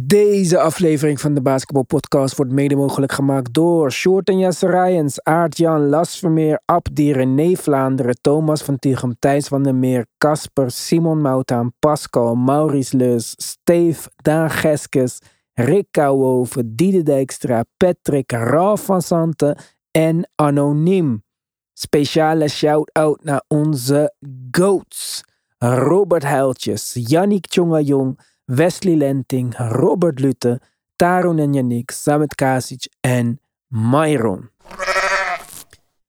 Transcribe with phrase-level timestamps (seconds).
[0.00, 5.22] Deze aflevering van de Basketball Podcast wordt mede mogelijk gemaakt door Short en Jesse Rijens,
[5.22, 11.72] Aart-Jan Lasvermeer, Abdi, René Vlaanderen, Thomas van Tichem, Thijs van der Meer, Casper, Simon Moutaan,
[11.78, 15.18] Pascal, Maurice Leus, Steve, Daan Geskes,
[15.52, 19.56] Rick Kouwhoven, Diede Dijkstra, Patrick, Ralf van Santen
[19.90, 21.24] en Anoniem.
[21.72, 24.14] Speciale shout-out naar onze
[24.50, 25.24] GOATs.
[25.58, 30.60] Robert Huiltjes, Yannick Tjongajong, Wesley Lenting, Robert Lutte,
[30.96, 34.50] Tarun en Yannick, Samet Kasic en Myron.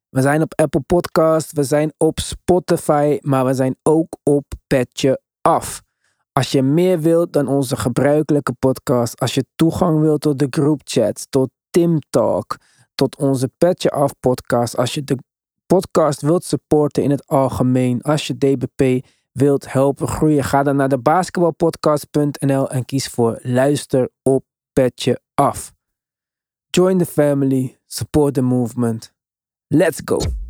[0.09, 5.21] We zijn op Apple Podcast, we zijn op Spotify, maar we zijn ook op Petje
[5.41, 5.81] Af.
[6.31, 11.25] Als je meer wilt dan onze gebruikelijke podcast, als je toegang wilt tot de groupchats,
[11.29, 12.57] tot Tim Talk,
[12.95, 15.17] tot onze Petje Af podcast, als je de
[15.65, 19.05] podcast wilt supporten in het algemeen, als je DBP
[19.35, 25.73] wilt helpen groeien, ga dan naar de basketbalpodcast.nl en kies voor luister op Petje Af.
[26.69, 29.13] Join the family, support the movement.
[29.67, 30.44] Let's go.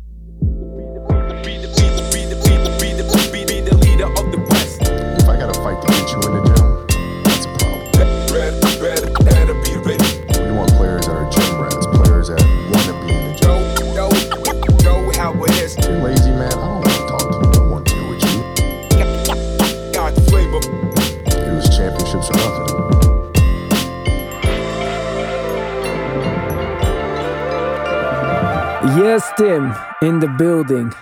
[29.36, 30.94] Tim, in the building.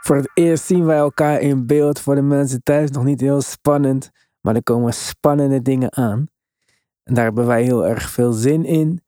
[0.00, 2.00] Voor het eerst zien wij elkaar in beeld.
[2.00, 4.10] Voor de mensen thuis nog niet heel spannend.
[4.40, 6.28] Maar er komen spannende dingen aan.
[7.02, 9.02] En daar hebben wij heel erg veel zin in.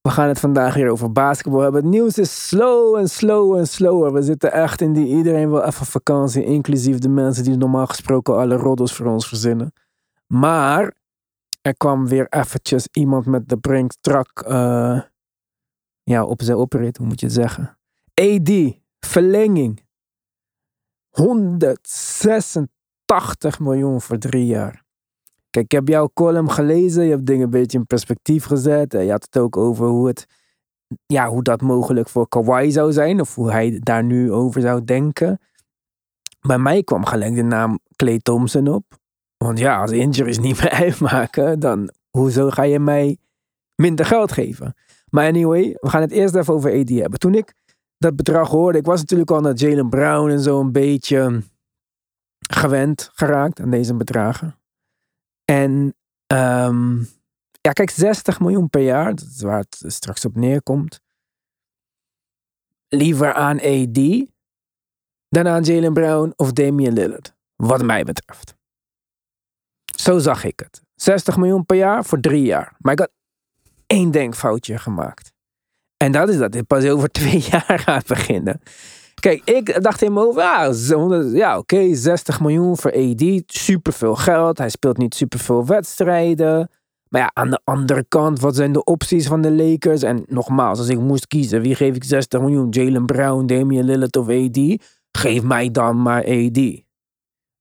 [0.00, 1.82] We gaan het vandaag hier over basketbal hebben.
[1.82, 4.12] Het nieuws is slow en slow en slower.
[4.12, 6.44] We zitten echt in die iedereen wil even vakantie.
[6.44, 9.72] Inclusief de mensen die normaal gesproken alle roddels voor ons verzinnen.
[10.26, 10.94] Maar
[11.62, 15.00] er kwam weer eventjes iemand met de Brink-trak eh,
[16.10, 17.78] ja, op zijn oprit, hoe moet je zeggen?
[18.14, 18.50] AD,
[19.00, 19.88] verlenging.
[21.08, 24.84] 186 miljoen voor drie jaar.
[25.50, 27.04] Kijk, ik heb jouw column gelezen.
[27.04, 28.94] Je hebt dingen een beetje in perspectief gezet.
[28.94, 30.26] En Je had het ook over hoe, het,
[31.06, 33.20] ja, hoe dat mogelijk voor Kawhi zou zijn.
[33.20, 35.40] Of hoe hij daar nu over zou denken.
[36.40, 38.84] Bij mij kwam gelijk de naam Clay Thompson op.
[39.36, 43.16] Want ja, als injuries niet meer uitmaken, dan hoezo ga je mij
[43.74, 44.74] minder geld geven?
[45.10, 47.18] Maar anyway, we gaan het eerst even over AD hebben.
[47.18, 47.54] Toen ik
[47.98, 51.42] dat bedrag hoorde, ik was natuurlijk al naar Jalen Brown en zo een beetje
[52.50, 54.58] gewend geraakt aan deze bedragen.
[55.44, 56.98] En ehm,
[57.60, 61.00] ja, kijk, 60 miljoen per jaar, dat is waar het straks op neerkomt.
[62.88, 64.28] Liever aan AD
[65.28, 68.54] dan aan Jalen Brown of Damian Lillard, wat mij betreft.
[69.96, 70.82] Zo zag ik het.
[70.94, 72.76] 60 miljoen per jaar voor drie jaar.
[72.78, 73.10] Maar ik had
[73.90, 75.32] één denkfoutje gemaakt.
[75.96, 78.60] En dat is dat dit pas over twee jaar gaat beginnen.
[79.14, 84.58] Kijk, ik dacht in mijn hoofd, zo- ja oké, 60 miljoen voor AD, superveel geld.
[84.58, 86.70] Hij speelt niet superveel wedstrijden.
[87.08, 90.02] Maar ja, aan de andere kant, wat zijn de opties van de Lakers?
[90.02, 92.68] En nogmaals, als ik moest kiezen, wie geef ik 60 miljoen?
[92.70, 94.58] Jalen Brown, Damian Lillard of AD?
[95.18, 96.82] Geef mij dan maar AD.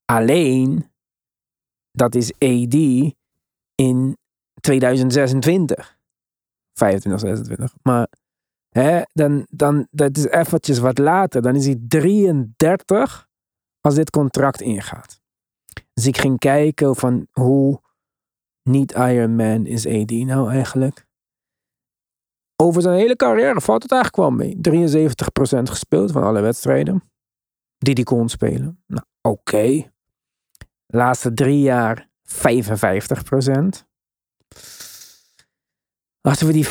[0.05, 0.89] Alleen,
[1.91, 2.73] dat is AD
[3.75, 4.17] in
[4.61, 5.97] 2026.
[6.79, 7.73] 25, 26.
[7.81, 8.07] Maar
[8.69, 11.41] hè, dan, dan, dat is eventjes wat later.
[11.41, 13.27] Dan is hij 33
[13.81, 15.19] als dit contract ingaat.
[15.93, 17.81] Dus ik ging kijken van hoe
[18.63, 21.07] niet Iron Man is AD nou eigenlijk.
[22.55, 24.85] Over zijn hele carrière valt het eigenlijk wel mee.
[25.61, 27.03] 73% gespeeld van alle wedstrijden
[27.77, 28.83] die hij kon spelen.
[28.87, 29.91] Nou, oké.
[30.85, 33.87] Laatste drie jaar 55%.
[36.21, 36.69] Als we die 55%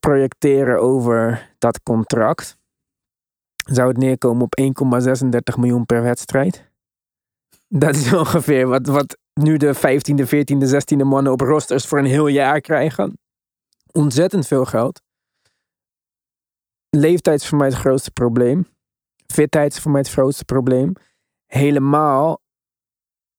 [0.00, 2.56] projecteren over dat contract,
[3.64, 6.70] zou het neerkomen op 1,36 miljoen per wedstrijd.
[7.68, 12.04] Dat is ongeveer wat, wat nu de 15e, 14e, 16e mannen op rosters voor een
[12.04, 13.18] heel jaar krijgen.
[13.92, 15.02] Ontzettend veel geld.
[16.90, 18.66] Leeftijd is voor mij het grootste probleem.
[19.26, 20.92] Fitheid is voor mij het grootste probleem.
[21.46, 22.42] Helemaal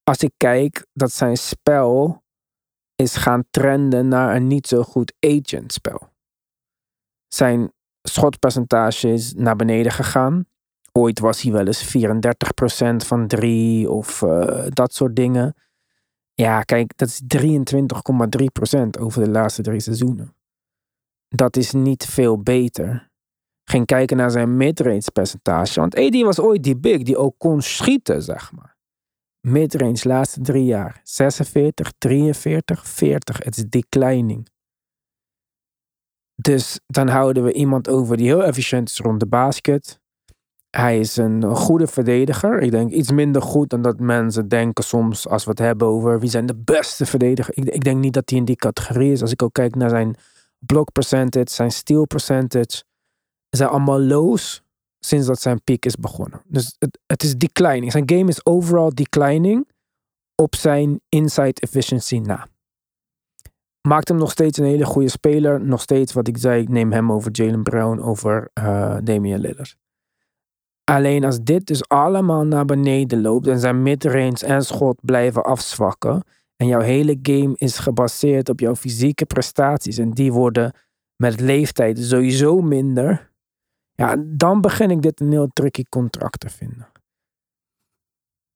[0.04, 2.24] als ik kijk dat zijn spel
[2.96, 6.10] is gaan trenden naar een niet zo goed agent spel.
[7.28, 7.72] Zijn
[8.02, 10.46] schotpercentage is naar beneden gegaan.
[10.92, 15.56] Ooit was hij wel eens 34% van drie of eh, dat soort dingen.
[16.34, 17.42] Ja, kijk, dat is 23,3%
[19.00, 20.36] over de laatste drie seizoenen.
[21.28, 23.10] Dat is niet veel beter.
[23.64, 25.80] Ging kijken naar zijn midrange percentage.
[25.80, 28.75] Want AD was ooit die big die ook kon schieten, zeg maar.
[29.46, 31.02] Midrange laatste drie jaar.
[31.04, 33.38] 46, 43, 40.
[33.44, 34.48] Het is declining.
[36.36, 40.00] Dus dan houden we iemand over die heel efficiënt is rond de basket.
[40.70, 42.60] Hij is een goede verdediger.
[42.60, 46.20] Ik denk iets minder goed dan dat mensen denken soms als we het hebben over
[46.20, 47.58] wie zijn de beste verdediger.
[47.58, 49.22] Ik, ik denk niet dat hij in die categorie is.
[49.22, 50.16] Als ik ook kijk naar zijn
[50.60, 52.84] block percentage, zijn steal percentage.
[53.50, 54.65] Zijn allemaal lows
[55.08, 56.42] sinds dat zijn piek is begonnen.
[56.48, 57.92] Dus het, het is declining.
[57.92, 59.68] Zijn game is overall declining
[60.36, 62.48] op zijn inside efficiency na.
[63.82, 65.62] Maakt hem nog steeds een hele goede speler.
[65.62, 69.76] Nog steeds wat ik zei, ik neem hem over Jalen Brown, over uh, Damian Lillard.
[70.84, 76.24] Alleen als dit dus allemaal naar beneden loopt en zijn midrange en schot blijven afzwakken
[76.56, 80.74] en jouw hele game is gebaseerd op jouw fysieke prestaties en die worden
[81.16, 83.32] met leeftijd sowieso minder,
[83.96, 86.88] ja, dan begin ik dit een heel tricky contract te vinden.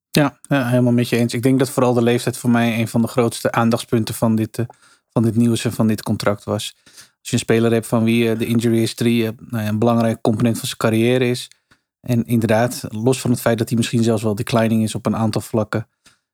[0.09, 1.33] Ja, helemaal met je eens.
[1.33, 4.57] Ik denk dat vooral de leeftijd voor mij een van de grootste aandachtspunten van dit,
[4.57, 4.65] uh,
[5.09, 6.75] van dit nieuws en van dit contract was.
[6.95, 10.21] Als je een speler hebt van wie uh, de injury history uh, nou een belangrijk
[10.21, 11.47] component van zijn carrière is.
[11.99, 15.15] En inderdaad, los van het feit dat hij misschien zelfs wel declining is op een
[15.15, 15.87] aantal vlakken,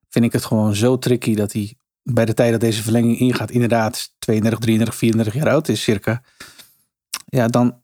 [0.10, 3.52] vind ik het gewoon zo tricky dat hij bij de tijd dat deze verlenging ingaat,
[3.52, 6.22] inderdaad 32, 33, 34 jaar oud is, circa.
[7.25, 7.81] Ja, dan,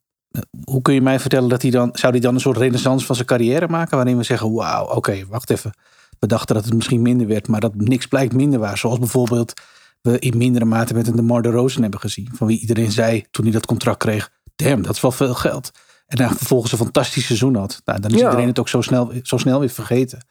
[0.64, 3.16] hoe kun je mij vertellen dat hij dan, zou hij dan een soort renaissance van
[3.16, 5.72] zijn carrière maken, waarin we zeggen, wauw, oké, wacht even.
[6.20, 8.78] We dachten dat het misschien minder werd, maar dat niks blijkt minder waar.
[8.78, 9.54] Zoals bijvoorbeeld
[10.02, 12.30] we in mindere mate met een DeMar DeRozan hebben gezien.
[12.34, 15.72] Van wie iedereen zei toen hij dat contract kreeg, damn, dat is wel veel geld.
[16.08, 17.82] En dan vervolgens een fantastisch seizoen had.
[17.86, 18.24] Nou, dan is Ja.
[18.26, 20.26] iedereen het ook zo snel, zo snel weer vergeten.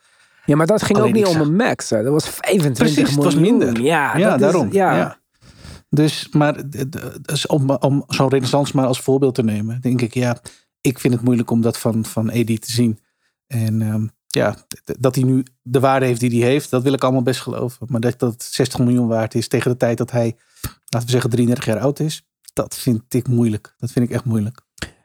[0.47, 1.91] Ja, maar dat ging Alleen ook niet om een max.
[1.91, 2.03] Hè.
[2.03, 3.59] Dat was 25 Precies, het was miljoen.
[3.59, 3.83] minder.
[3.83, 4.73] Ja, ja, dat is- daarom.
[4.73, 4.97] ja.
[4.97, 5.19] ja.
[5.91, 6.65] Dus, maar
[7.81, 10.41] om, zo'n renaissance maar als voorbeeld te nemen, denk ik, ja,
[10.81, 12.99] ik vind het moeilijk om dat van, van te zien.
[13.47, 14.57] En ehm, ja,
[14.99, 17.87] dat hij nu de waarde heeft die hij heeft, dat wil ik allemaal best geloven.
[17.91, 21.13] Maar dat dat het 60 miljoen waard is tegen de tijd dat hij, laten we
[21.13, 23.75] zeggen, 33 jaar oud is, dat vind ik moeilijk.
[23.79, 24.61] Dat vind ik echt moeilijk.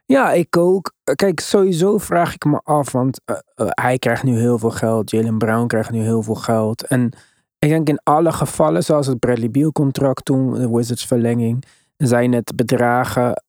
[0.05, 0.93] Ja, ik ook.
[1.15, 5.11] Kijk, sowieso vraag ik me af, want eh, eh, hij krijgt nu heel veel geld.
[5.11, 6.87] Jalen Brown krijgt nu heel veel geld.
[6.87, 7.11] En
[7.59, 11.63] ik denk in alle gevallen, zoals het Bradley Beal contract toen, de Wizards verlenging,
[11.97, 13.43] zijn het bedragen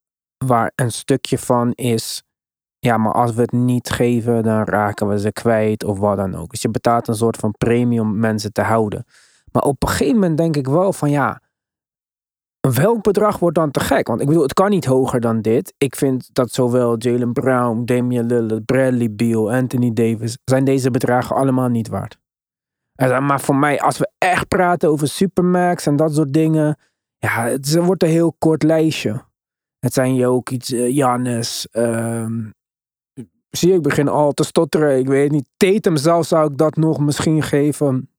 [0.44, 2.22] waar een stukje van is.
[2.78, 6.34] Ja, maar als we het niet geven, dan raken we ze kwijt of wat dan
[6.34, 6.50] ook.
[6.50, 9.04] Dus je betaalt een soort van premie om mensen te houden.
[9.52, 11.40] Maar op een gegeven moment denk ik wel van ja,
[12.74, 14.06] welk bedrag wordt dan te gek?
[14.06, 15.74] Want ik bedoel, het kan niet hoger dan dit.
[15.78, 21.36] Ik vind dat zowel Jalen Brown, Damian Lillard, Bradley Beal, Anthony Davis, zijn deze bedragen
[21.36, 22.18] allemaal niet waard.
[22.96, 26.78] Maar voor mij, als we echt praten over Supermax en dat soort dingen,
[27.18, 29.24] ja, het wordt een heel kort lijstje.
[29.78, 32.50] Het zijn Jokic, uh, Giannis, ehm,
[33.50, 34.98] zie je, ik begin al te stotteren.
[34.98, 38.10] Ik weet niet, Tatum zelf zou ik dat nog misschien geven.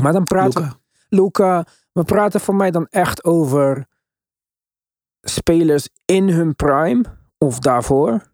[0.00, 0.72] Maar dan praten.
[1.08, 3.86] Luca, we praten voor mij dan echt over
[5.20, 7.04] spelers in hun prime
[7.38, 8.32] of daarvoor,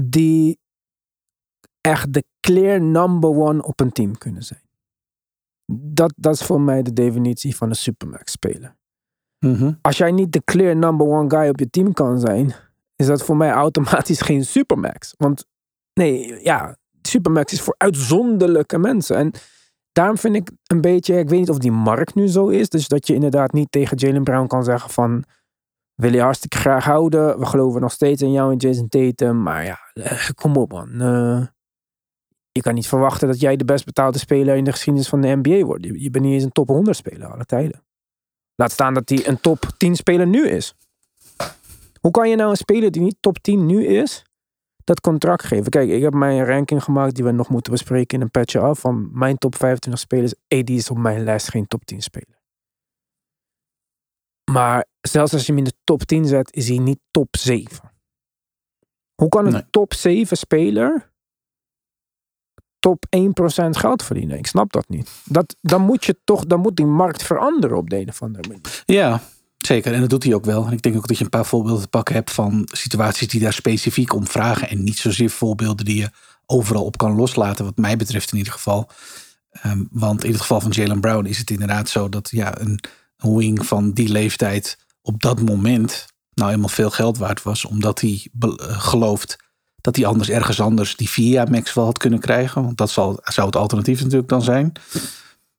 [0.00, 0.58] die
[1.86, 4.62] echt de clear number one op een team kunnen zijn.
[5.72, 8.76] Dat, dat is voor mij de definitie van een supermax speler.
[9.38, 9.72] Mhm.
[9.80, 12.54] Als jij niet de clear number one guy op je team kan zijn,
[12.96, 15.14] is dat voor mij automatisch geen supermax.
[15.16, 15.46] Want
[15.94, 19.16] nee, ja, supermax is voor uitzonderlijke mensen.
[19.16, 19.32] En
[19.92, 22.68] daarom vind ik een beetje, ik weet niet of die markt nu zo is.
[22.68, 25.24] Dus dat je inderdaad niet tegen Jalen Brown kan zeggen van,
[25.94, 27.38] wil je hartstikke graag houden.
[27.38, 29.42] We geloven nog steeds in jou en Jason Tatum.
[29.42, 31.00] Maar ja, eh, kom op man.
[31.00, 31.46] Eh,
[32.54, 35.36] je kan niet verwachten dat jij de best betaalde speler in de geschiedenis van de
[35.42, 35.84] NBA wordt.
[35.84, 37.84] Je, je bent niet eens een top 100 speler alle tijden.
[38.54, 40.74] Laat staan dat hij een top 10 speler nu is.
[42.00, 44.24] Hoe kan je nou een speler die niet top 10 nu is,
[44.84, 45.70] dat contract geven?
[45.70, 48.78] Kijk, ik heb mijn ranking gemaakt die we nog moeten bespreken in een patch af.
[48.78, 50.34] Van mijn top 25 spelers.
[50.48, 52.38] AD is op mijn lijst geen top 10 speler.
[54.50, 57.92] Maar zelfs als je hem in de top 10 zet, is hij niet top 7.
[59.14, 59.70] Hoe kan een Nee.
[59.70, 61.12] top 7 speler
[62.84, 64.38] top 1% geld verdienen?
[64.38, 65.10] Ik snap dat niet.
[65.24, 68.60] Dat, dan moet je toch, dan moet die markt veranderen op de een of andere.
[68.84, 69.20] Ja,
[69.58, 69.92] zeker.
[69.92, 70.66] En dat doet hij ook wel.
[70.66, 73.40] En ik denk ook dat je een paar voorbeelden te pakken hebt van situaties die
[73.40, 74.68] daar specifiek om vragen.
[74.68, 76.10] En niet zozeer voorbeelden die je
[76.46, 78.90] overal op kan loslaten, wat mij betreft in ieder geval.
[79.50, 82.80] Ehm, want in het geval van Jalen Brown is het inderdaad zo dat ja, een,
[83.16, 87.64] wing van die leeftijd op dat moment nou helemaal veel geld waard was.
[87.64, 89.43] Omdat hij eh, gelooft
[89.84, 92.64] dat hij anders ergens anders die vier jaar max wel had kunnen krijgen.
[92.64, 94.72] Want dat zal, zou het alternatief natuurlijk dan zijn.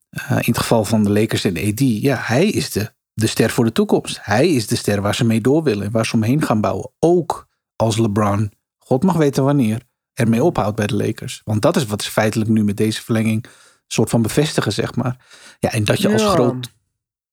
[0.09, 3.49] Eh, in het geval van de Lakers en AD, ja, hij is de, de ster
[3.49, 4.17] voor de toekomst.
[4.21, 6.91] Hij is de ster waar ze mee door willen en waar ze omheen gaan bouwen.
[6.99, 9.81] Ook als LeBron, God mag weten wanneer,
[10.13, 11.41] ermee ophoudt bij de Lakers.
[11.43, 13.45] Want dat is wat ze feitelijk nu met deze verlenging
[13.87, 15.25] soort van bevestigen, zeg maar.
[15.59, 16.29] Ja, en dat je als Ja.
[16.29, 16.73] groot.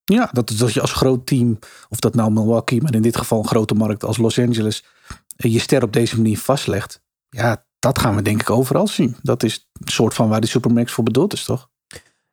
[0.04, 1.58] Ja, dat, dat je als groot team,
[1.88, 4.84] of dat nou Milwaukee, maar in dit geval een grote markt als Los Angeles,
[5.36, 7.00] je ster op deze manier vastlegt.
[7.28, 9.16] Ja, dat gaan we denk ik overal zien.
[9.22, 11.70] Dat is een soort van waar die Supermax voor bedoeld is, toch?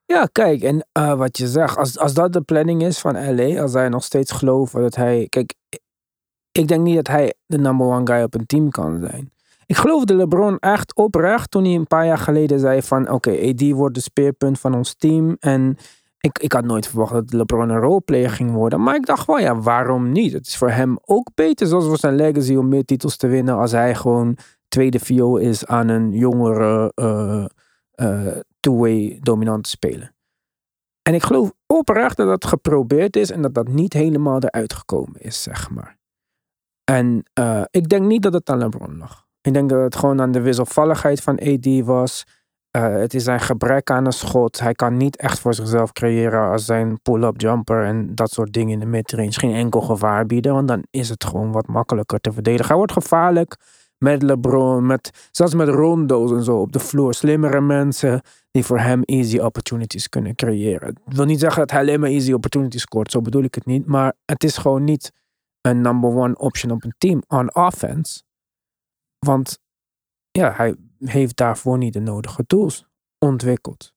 [0.05, 3.61] Ja, kijk, en eh, wat je zegt, als, als dat de planning is van LA,
[3.61, 5.27] als zij nog steeds geloven dat hij.
[5.29, 5.53] Kijk,
[6.51, 9.31] ik denk niet dat hij de number one guy op een team kan zijn.
[9.65, 13.69] Ik geloofde LeBron echt oprecht toen hij een paar jaar geleden zei van oké, AD
[13.71, 15.37] wordt de speerpunt van ons team.
[15.39, 15.77] En
[16.19, 18.83] ik, ik had nooit verwacht dat LeBron een roleplayer ging worden.
[18.83, 20.33] Maar ik dacht wel, ja, waarom niet?
[20.33, 23.55] Het is voor hem ook beter, zoals voor zijn legacy, om meer titels te winnen
[23.55, 27.45] als hij gewoon tweede viool is aan een jongere eh,
[27.91, 30.11] eh, two-way dominant speler.
[31.01, 35.21] En ik geloof oprecht dat dat geprobeerd is en dat dat niet helemaal eruit gekomen
[35.21, 35.97] is, zeg maar.
[36.83, 39.27] En eh, ik denk niet dat het aan LeBron lag.
[39.41, 42.25] Ik denk dat het gewoon aan de wisselvalligheid van AD was.
[42.71, 44.59] Eh, het is zijn gebrek aan een schot.
[44.59, 48.73] Hij kan niet echt voor zichzelf creëren als zijn pull-up jumper en dat soort dingen
[48.73, 50.53] in de midrange geen enkel gevaar bieden.
[50.53, 52.67] Want dan is het gewoon wat makkelijker te verdedigen.
[52.67, 53.57] Hij wordt gevaarlijk
[53.97, 57.13] met LeBron, met, zelfs met rondo's en zo op de vloer.
[57.13, 58.21] Slimmere mensen
[58.51, 60.89] die voor hem easy opportunities kunnen creëren.
[60.89, 63.65] Ik wil niet zeggen dat hij alleen maar easy opportunities scoort, zo bedoel ik het
[63.65, 63.85] niet.
[63.85, 65.11] Maar het is gewoon niet
[65.61, 68.21] een number one option op een team on offense.
[69.19, 69.59] Want
[70.31, 72.85] ja, hij heeft daarvoor niet de nodige tools
[73.17, 73.93] ontwikkeld.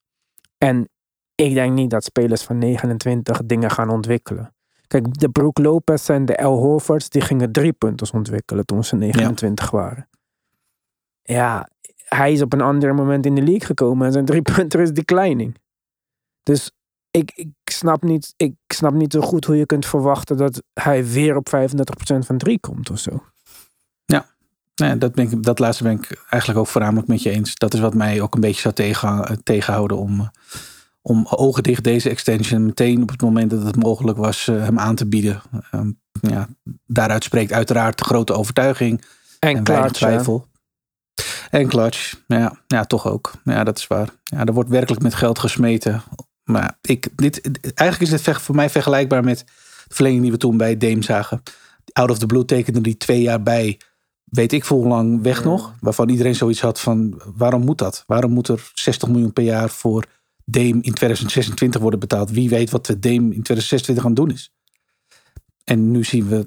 [0.58, 0.88] En
[1.34, 4.54] ik denk niet dat spelers van 29 dingen gaan ontwikkelen.
[4.86, 8.96] Kijk, de Brook Lopez en de El Horfords, die gingen drie punters ontwikkelen toen ze
[8.96, 10.08] 29 waren.
[11.22, 11.68] Ja,
[12.04, 14.92] hij is op een ander moment in de league gekomen en zijn drie punter is
[14.92, 15.56] declining.
[16.42, 16.70] Dus
[17.10, 21.06] ik, ik, snap niet, ik snap niet zo goed hoe je kunt verwachten dat hij
[21.06, 23.22] weer op 35% van drie komt of zo.
[24.74, 27.54] Nee, dat, ben ik, dat laatste ben ik eigenlijk ook voornamelijk met je eens.
[27.54, 30.26] Dat is wat mij ook een beetje zou tegen, tegenhouden om, eh,
[31.02, 34.78] om ogen dicht deze extension meteen op het moment dat het mogelijk was eh, hem
[34.78, 35.42] aan te bieden.
[35.74, 36.48] Um, ja,
[36.86, 39.04] daaruit spreekt uiteraard de grote overtuiging
[39.38, 39.90] En, en hè?
[39.90, 40.50] twijfel.
[41.50, 43.32] En clutch, ja, ja, toch ook.
[43.44, 44.08] Ja, dat is waar.
[44.24, 46.02] Ja, er wordt werkelijk met geld gesmeten.
[46.44, 50.36] Maar ik, dit, eigenlijk is dit ver- voor mij vergelijkbaar met de verlenging die we
[50.36, 51.42] toen bij Dame zagen.
[51.92, 53.80] Out of the Blue tekende die twee jaar bij,
[54.34, 55.74] weet ik veel hoe lang weg nog.
[55.80, 58.04] Waarvan iedereen zoiets had van, waarom moet dat?
[58.06, 60.06] Waarom moet er 60 miljoen per jaar voor
[60.44, 62.30] Dame in 2026 worden betaald?
[62.30, 64.52] Wie weet wat de Dame in 2026 aan het doen is.
[65.64, 66.46] En nu zien we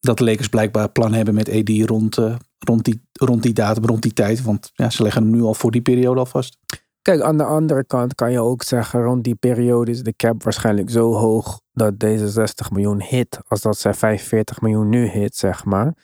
[0.00, 3.84] dat de Lakers blijkbaar plan hebben met AD rond, eh, rond, die, rond die datum,
[3.84, 4.42] rond die tijd.
[4.42, 6.58] Want ja, ze leggen hem nu al voor die periode al vast.
[7.02, 10.42] Kijk, aan de andere kant kan je ook zeggen, rond die periode is de cap
[10.42, 15.36] waarschijnlijk zo hoog dat deze 60 miljoen hit, als dat zij 45 miljoen nu hit,
[15.36, 15.94] zeg maar.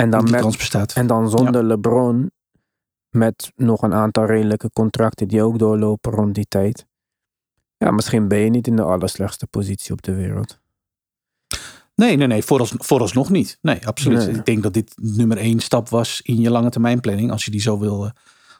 [0.00, 0.92] En dan, die met, kans bestaat.
[0.92, 2.30] en dan zonder LeBron,
[3.08, 6.86] met nog een aantal redelijke contracten die ook doorlopen rond die tijd.
[7.76, 10.60] Ja, misschien ben je niet in de allerslechtste positie op de wereld.
[11.94, 13.58] Nee, nee, nee, voorals, vooralsnog niet.
[13.62, 14.26] Nee, absoluut.
[14.26, 14.34] Nee.
[14.34, 17.50] Ik denk dat dit nummer één stap was in je lange termijn planning, als je
[17.50, 18.04] die zo wil.
[18.04, 18.10] eh.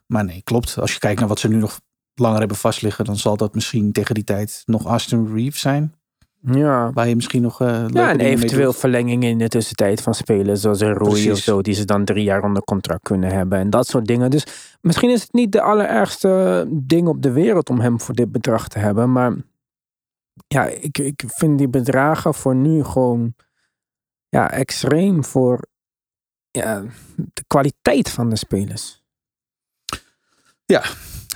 [0.07, 0.79] Maar nee, klopt.
[0.79, 1.81] Als je kijkt naar wat ze nu nog
[2.15, 5.95] langer hebben vastliggen, dan zal dat misschien tegen die tijd nog Aston Reeves zijn.
[6.43, 7.61] Ja, Waar je misschien nog.
[7.61, 8.81] eh ja en eventueel doet.
[8.81, 12.25] verlengingen in de tussentijd van spelers zoals een Rui of zo, die ze dan drie
[12.25, 14.31] jaar onder contract kunnen hebben en dat soort dingen.
[14.31, 14.47] Dus
[14.81, 18.69] misschien is het niet de allerergste ding op de wereld om hem voor dit bedrag
[18.69, 19.37] te hebben, maar
[20.49, 23.35] ja, ik, ik vind die bedragen voor nu gewoon
[24.29, 25.67] ja, extreem voor
[26.51, 26.85] ja,
[27.17, 29.03] de kwaliteit van de spelers.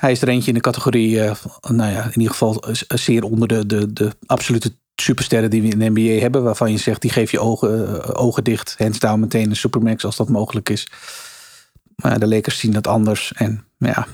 [0.01, 3.25] Hij is er eentje in de categorie, eh, nou ja, in ieder geval eh, zeer
[3.25, 6.43] onder de, de, de absolute supersterren die we in de NBA hebben.
[6.43, 10.05] Waarvan je zegt, die geef je ogen, eh, ogen dicht, hands down meteen een supermax
[10.05, 10.89] als dat mogelijk is.
[11.97, 13.33] Maar de Lakers zien dat anders.
[13.33, 14.07] En ja,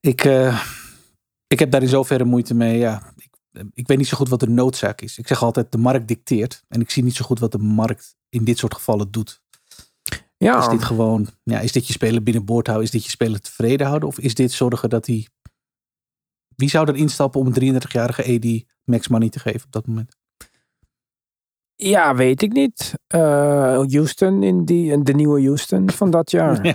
[0.00, 0.62] ik, eh,
[1.46, 2.78] ik heb daar in zoverre moeite mee.
[2.78, 3.30] Ja, ik,
[3.74, 5.18] ik weet niet zo goed wat de noodzaak is.
[5.18, 6.64] Ik zeg altijd, de markt dicteert.
[6.68, 9.42] En ik zie niet zo goed wat de markt in dit soort gevallen doet.
[10.36, 12.86] Ja, Is dit gewoon, ja, is dit je speler binnenboord houden?
[12.86, 14.08] Is dit je speler tevreden houden?
[14.08, 15.28] Of is dit zorgen dat hij.
[16.56, 20.16] Wie zou er instappen om een 33-jarige AD max money te geven op dat moment?
[21.76, 22.92] ja, weet ik niet.
[23.06, 23.20] Eh,
[23.76, 26.64] Houston, in die, de nieuwe Houston van dat jaar.
[26.66, 26.74] Ja.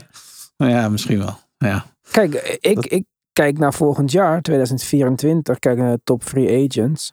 [0.57, 1.37] Nou ja, misschien wel.
[1.57, 1.85] Ja.
[2.11, 7.11] Kijk, ik, Dat- ik kijk naar volgend jaar, 2024, kijk naar de top free agents.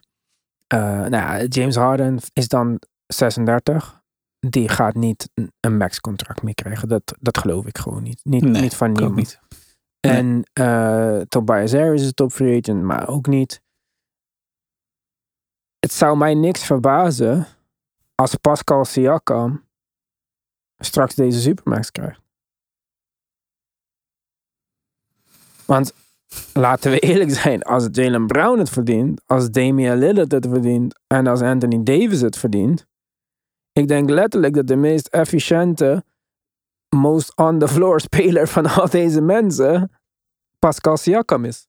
[0.67, 4.01] Eh, nou ja, James Harden is dan 36.
[4.39, 6.87] Die gaat niet een- max contract meer krijgen.
[6.87, 8.19] Dat, dat geloof ik gewoon niet.
[8.23, 9.15] Niet, Nee, niet van niemand.
[9.15, 9.39] niet.
[9.99, 13.61] En eh Tobias Harris is een top free agent, maar ook niet.
[15.87, 17.47] Het zou mij niks verbazen
[18.15, 19.63] als Pascal Siakam
[20.77, 22.21] straks deze supermax krijgt.
[25.65, 25.93] Want
[26.53, 27.61] laten we eerlijk zijn.
[27.61, 32.37] Als Jalen Brown het verdient, als Damian Lillard het verdient en als Anthony Davis het
[32.37, 32.85] verdient.
[33.71, 36.03] Ik denk letterlijk dat de meest efficiënte,
[36.89, 39.91] most on the floor speler van al deze mensen
[40.59, 41.67] Pascal Siakam is.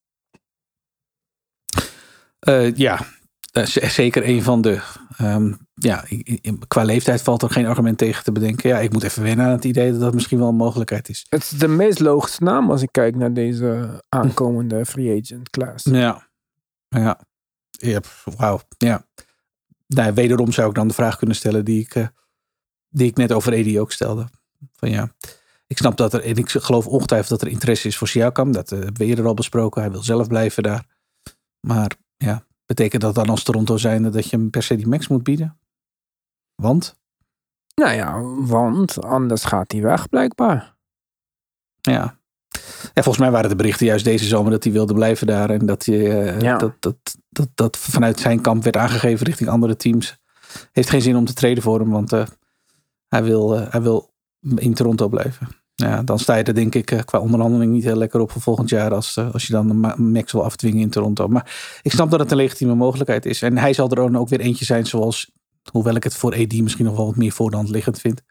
[2.39, 3.07] Eh, ja,
[3.53, 4.81] zeker een van de.
[5.17, 6.05] ehm, ja,
[6.69, 8.69] qua leeftijd valt er geen argument tegen te bedenken.
[8.69, 11.27] Ja, ik moet even wennen aan het idee dat dat misschien wel een mogelijkheid is.
[11.29, 15.85] Het is de meest logische naam als ik kijk naar deze aankomende free agent class.
[15.91, 16.29] Ja.
[16.89, 17.21] Ja.
[18.01, 18.61] pff, Wauw.
[18.79, 19.07] Ja.
[19.87, 22.07] Nou, wederom zou ik dan de vraag kunnen stellen die ik, eh,
[22.89, 24.29] die ik net over Edi ook stelde.
[24.73, 25.13] Van ja,
[25.67, 28.53] ik snap dat er, en ik geloof ongetwijfeld dat er interesse is voor Siakam.
[28.53, 29.83] Dat eh, hebben we eerder al besproken.
[29.83, 30.85] Hij wil zelf blijven daar.
[31.61, 35.09] Maar ja, betekent dat dan als Toronto zijnde dat je hem per se die max
[35.09, 35.59] moet bieden?
[36.55, 36.99] Want?
[37.75, 40.77] Nou ja, want anders gaat hij weg blijkbaar.
[41.81, 42.19] Ja.
[42.95, 45.51] Ja, volgens mij waren de berichten juist deze zomer dat hij wilde blijven daar.
[45.51, 46.57] En dat, hij, eh, Ja.
[46.59, 46.97] dat, dat,
[47.29, 50.19] dat, dat vanuit zijn kamp werd aangegeven richting andere teams.
[50.73, 52.27] Heeft geen zin om te treden voor hem, want eh,
[53.09, 54.15] hij, wil, eh, hij wil
[54.55, 55.49] in Toronto blijven.
[55.85, 58.43] Ja, dan sta je er denk ik eh, qua onderhandeling niet heel lekker op voor
[58.43, 61.29] volgend jaar als, eh, als je dan ma- max wil afdwingen in Toronto.
[61.29, 63.43] Maar ik snap dat het een legitieme mogelijkheid is.
[63.43, 65.31] En hij zal er dan ook weer eentje zijn zoals,
[65.73, 68.23] hoewel ik het voor AD misschien nog wel wat meer voor de hand liggend vind.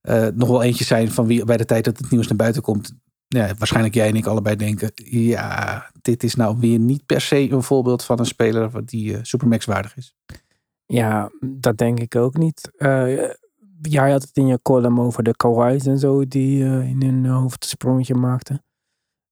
[0.00, 2.62] eh, nog wel eentje zijn van wie bij de tijd dat het nieuws naar buiten
[2.62, 2.94] komt,
[3.28, 7.50] ja, waarschijnlijk jij en ik allebei denken, ja, dit is nou weer niet per se
[7.50, 10.14] een voorbeeld van een speler die eh, supermax waardig is.
[10.86, 12.70] Ja, dat denk ik ook niet.
[13.88, 17.26] Jij had het in je column over de Kawhi's en zo die eh, in hun
[17.26, 18.62] hoofd een sprongetje maakten.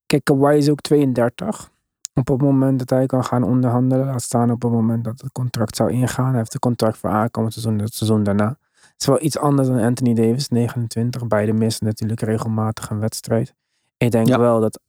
[0.06, 1.70] Kijk, Kawhi is ook 32.
[2.14, 5.32] Op het moment dat hij kan gaan onderhandelen, laat staan op het moment dat het
[5.32, 6.28] contract zou ingaan.
[6.28, 8.48] Hij heeft een contract voor aankomend seizoen, het seizoen daarna.
[8.70, 11.26] Het is wel iets anders dan Anthony Davis, 29.
[11.26, 13.54] Beide missen natuurlijk regelmatig een wedstrijd.
[13.96, 14.38] Ik denk Ja.
[14.38, 14.80] wel dat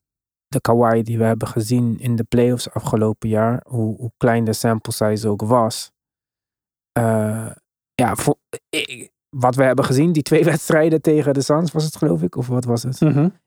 [0.48, 4.54] de Kawhi die we hebben gezien in de playoffs afgelopen jaar, hoe, hoe klein de
[4.54, 5.92] sample size ook was,
[6.92, 7.50] eh,
[7.96, 8.36] ja, voor,
[8.70, 12.36] ik- wat we hebben gezien, die twee wedstrijden tegen de Suns was het geloof ik,
[12.36, 12.98] of wat was het?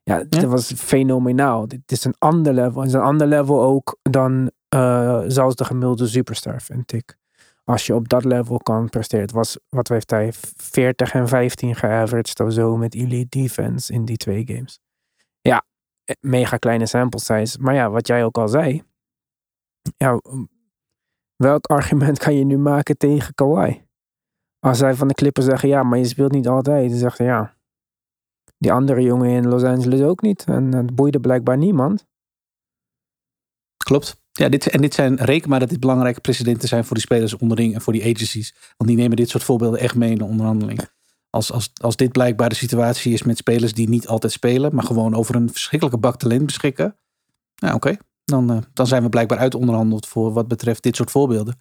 [0.03, 0.47] Ja, dat Ja.
[0.49, 1.69] was fenomenaal.
[1.69, 2.81] Dit is een ander level.
[2.81, 7.17] Het is een ander level ook dan eh, zelfs de gemiddelde superstar, vind ik.
[7.65, 9.25] Als je op dat level kan presteren.
[9.25, 14.05] Het was, wat heeft hij, 40 en 15 geaveraged of zo met elite defense in
[14.05, 14.79] die twee games.
[15.41, 15.65] Ja,
[16.05, 17.59] eh, mega kleine sample size.
[17.61, 18.83] Maar ja, wat jij ook al zei.
[19.97, 20.21] Ja,
[21.37, 23.85] welk argument kan je nu maken tegen Kawhi?
[24.67, 26.91] Als zij van de Clippers zeggen, ja, maar je speelt niet altijd.
[26.91, 27.57] Dan zegt ja,
[28.59, 30.45] die andere jongen in Los Angeles ook niet.
[30.45, 32.07] En het boeide blijkbaar niemand.
[33.77, 34.17] Klopt.
[34.33, 37.37] Ja, dit, en dit zijn, reken maar dat dit belangrijke precedenten zijn voor die spelers
[37.37, 38.55] onderling en voor die agencies.
[38.77, 40.89] Want die nemen dit soort voorbeelden echt mee in de onderhandeling.
[41.31, 44.85] Als, als, als dit blijkbaar de situatie is met spelers die niet altijd spelen, maar
[44.85, 46.97] gewoon over een verschrikkelijke bak talent beschikken.
[47.57, 47.97] Nou, oké.
[48.25, 51.59] Dan, eh, dan zijn we blijkbaar uitonderhandeld voor wat betreft dit soort voorbeelden.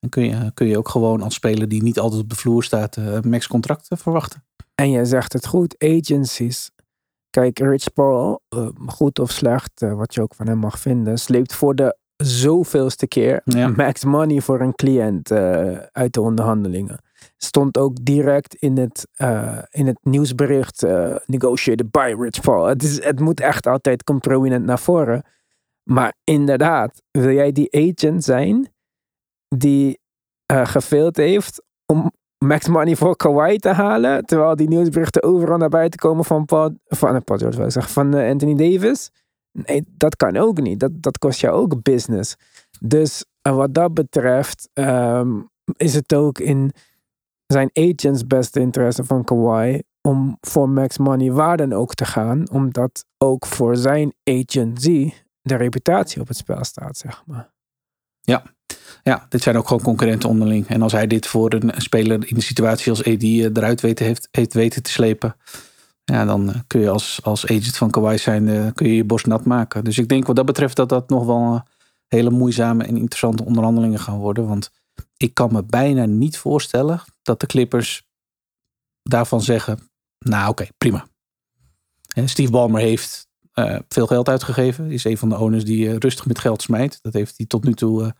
[0.00, 2.62] Dan kun je, kun je ook gewoon als speler die niet altijd op de vloer
[2.64, 4.44] staat, eh, max contract eh, verwachten.
[4.74, 6.70] En jij zegt het goed, agencies.
[7.30, 11.54] Kijk, Rich Paul, eh, goed of slecht, wat je ook van hem mag vinden, sleept
[11.54, 13.68] voor de zoveelste keer Ja.
[13.68, 15.32] max money voor een cliënt
[15.92, 16.98] uit de onderhandelingen.
[17.36, 19.08] Stond ook direct in het,
[19.70, 20.84] in het nieuwsbericht
[21.26, 22.66] negotiated by Rich Paul.
[22.66, 25.24] Het, is, het moet echt altijd komt prominent naar voren.
[25.82, 28.70] Maar inderdaad, wil jij die agent zijn
[29.56, 30.00] die
[30.46, 32.12] geveeld heeft om
[32.44, 36.78] max money voor Kawhi te halen, terwijl die nieuwsberichten overal naar buiten komen van Paul,
[36.86, 39.10] van, eh, Paul George, ik zeggen, van eh, Anthony Davis?
[39.52, 40.80] Nee, dat kan ook niet.
[40.80, 42.36] Dat, dat kost jou ook business.
[42.80, 45.40] Dus wat dat betreft ehm,
[45.76, 46.72] is het ook in
[47.46, 52.50] zijn agents beste interesse van Kawhi om voor max money waar dan ook te gaan,
[52.50, 57.52] omdat ook voor zijn agency de reputatie op het spel staat, zeg maar.
[58.20, 58.42] Ja,
[59.28, 60.66] dit zijn ook gewoon concurrenten onderling.
[60.66, 64.06] En als hij dit voor een speler in de situatie als AD eh, eruit weten
[64.06, 65.36] heeft, heeft weten te slepen.
[66.04, 69.04] Ja, dan eh, kun je als, als agent van Kawhi zijn, eh, kun je je
[69.04, 69.84] borst nat maken.
[69.84, 71.62] Dus ik denk wat dat betreft dat dat nog wel
[72.06, 74.46] hele moeizame en interessante onderhandelingen gaan worden.
[74.46, 74.70] Want
[75.16, 78.08] ik kan me bijna niet voorstellen dat de Clippers
[79.02, 79.78] daarvan zeggen,
[80.18, 81.06] nou oké, prima.
[82.24, 83.28] Steve Ballmer heeft
[83.88, 84.90] veel geld uitgegeven.
[84.90, 86.98] Is een van de owners die rustig met geld smijt.
[87.02, 88.14] Dat heeft hij tot nu toe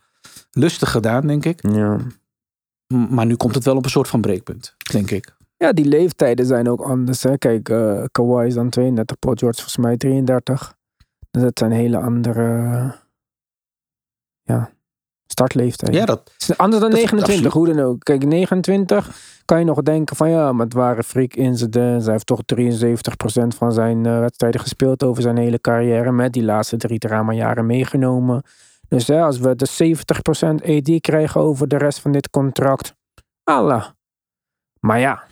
[0.51, 1.71] lustig gedaan, denk ik.
[1.71, 1.97] Ja.
[3.09, 5.35] Maar nu komt het wel op een soort van breekpunt, denk ik.
[5.57, 7.23] Ja, die leeftijden zijn ook anders.
[7.23, 7.37] Hè.
[7.37, 10.73] Kijk, eh Kawhi is dan 32, Paul George volgens mij 33.
[11.31, 12.43] Dus dat zijn hele andere
[14.41, 14.71] ja,
[15.25, 15.93] Startleeftijd.
[15.93, 17.53] Ja, dat, is anders dan Dat- 29, absoluut.
[17.53, 18.03] hoe dan ook.
[18.03, 19.09] Kijk, 29
[19.45, 22.03] kan je nog denken van ja, maar het waren freak incidents.
[22.03, 26.11] Hij heeft toch 73% van zijn eh, wedstrijden gespeeld over zijn hele carrière.
[26.11, 28.43] Met die laatste drie drama-jaren meegenomen.
[28.91, 32.95] Dus ja, als we de 70% AD krijgen over de rest van dit contract.
[33.43, 33.89] Allah.
[34.79, 35.23] Maar ja,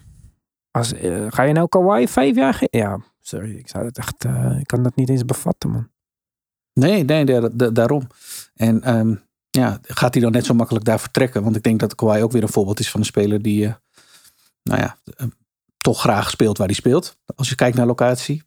[0.72, 4.58] als, eh, ga je nou Kawhi vijf jaar Ja, sorry, ik zou het echt, eh,
[4.60, 5.90] ik kan dat niet eens bevatten, man.
[6.74, 8.08] nee, nee, daar- da- daarom.
[8.56, 9.16] En ehm,
[9.50, 11.44] ja, gaat hij dan net zo makkelijk daar vertrekken?
[11.44, 13.74] Want ik denk dat Kawhi ook weer een voorbeeld is van een speler die, eh,
[14.64, 14.98] nou ja,
[15.78, 17.18] toch graag speelt waar hij speelt.
[17.36, 18.44] Als je kijkt naar locatie.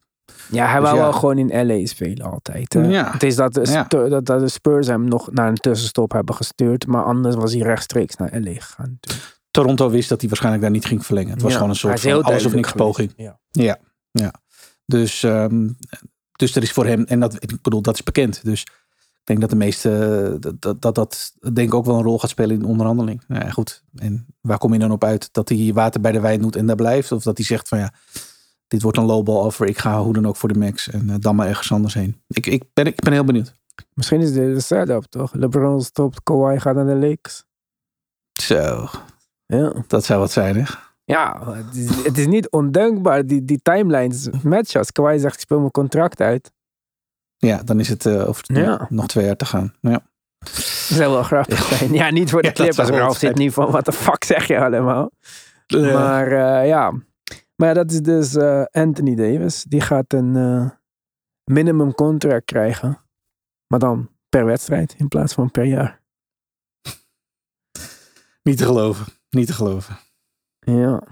[0.51, 1.03] Ja, hij Dus wou ja.
[1.03, 2.73] wel gewoon in LA spelen altijd.
[2.73, 2.81] hè.
[2.81, 3.13] Ja.
[3.13, 6.87] Het is dat de, dat, de Spurs hem nog naar een tussenstop hebben gestuurd.
[6.87, 8.99] Maar anders was hij rechtstreeks naar LA gegaan.
[9.01, 9.41] natuurlijk.
[9.51, 11.33] Toronto wist dat hij waarschijnlijk daar niet ging verlengen.
[11.33, 13.13] Het was gewoon een soort van alles of niks poging.
[13.17, 13.39] Ja.
[13.51, 13.79] Ja,
[14.11, 14.33] ja.
[14.87, 15.69] Dus, ehm,
[16.33, 18.45] dus er is voor hem, en dat, ik bedoel, dat is bekend.
[18.45, 22.03] Dus ik denk dat de meeste, dat dat, dat, dat denk ik ook wel een
[22.03, 23.23] rol gaat spelen in de onderhandeling.
[23.29, 23.83] Nou ja, goed.
[23.97, 25.29] En waar kom je dan op uit?
[25.33, 27.13] Dat hij water bij de wijn doet en daar blijft?
[27.13, 27.93] Of dat hij zegt van ja,
[28.73, 29.67] dit wordt een lowball offer.
[29.67, 30.91] Ik ga hoe dan ook voor de max.
[30.91, 32.23] En eh, dan maar ergens anders heen.
[32.29, 33.53] Ik, ik, ben, ik ben heel benieuwd.
[33.95, 35.33] Misschien is dit de setup, toch?
[35.35, 37.45] LeBron stopt, Kawhi gaat naar de Lakers.
[38.33, 38.89] Zo,
[39.47, 40.63] Ja, dat zou wat zijn hè?
[41.05, 43.27] ja het, is, het is niet ondenkbaar.
[43.27, 44.79] Die, die timelines matchen.
[44.79, 46.53] Als Kawhi zegt, ik speel mijn contract uit.
[47.37, 48.87] Ja, dan is het eh, over Ja.
[48.89, 49.75] nog twee jaar te gaan.
[49.81, 50.01] Ja.
[50.39, 50.51] Dat
[50.99, 51.93] zou wel grappig zijn.
[52.01, 54.47] Ja, niet voor de Ja, zou wel Ralf zit niet van, wat de fuck zeg
[54.47, 55.11] je allemaal?
[55.73, 56.93] Maar eh, ja.
[57.63, 59.63] Maar ja, dat is dus eh, Anthony Davis.
[59.63, 60.71] Die gaat een eh,
[61.45, 62.99] minimum contract krijgen.
[63.67, 66.03] Maar dan per wedstrijd in plaats van per jaar.
[68.43, 69.07] Niet te geloven.
[69.31, 69.99] Niet te geloven.
[70.59, 71.03] Ja.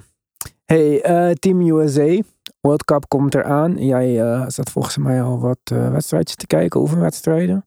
[0.65, 2.23] Hey, eh, Team USA.
[2.61, 3.85] World Cup komt eraan.
[3.85, 4.15] Jij
[4.51, 7.67] zat volgens mij al wat wedstrijdjes te kijken, oefenwedstrijden.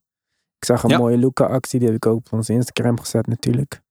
[0.57, 0.97] Ik zag een Ja.
[0.97, 3.83] mooie Luca-actie, die heb ik ook op onze Instagram gezet natuurlijk.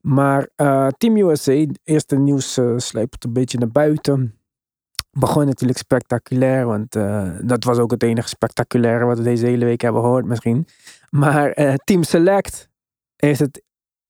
[0.00, 4.37] Maar eh, Team USA, eerste nieuws uh, sleept een beetje naar buiten.
[5.18, 9.64] Begon natuurlijk spectaculair, want eh, dat was ook het enige spectaculaire wat we deze hele
[9.64, 10.66] week hebben gehoord misschien.
[11.10, 12.68] Maar eh, Team Select
[13.16, 13.62] heeft het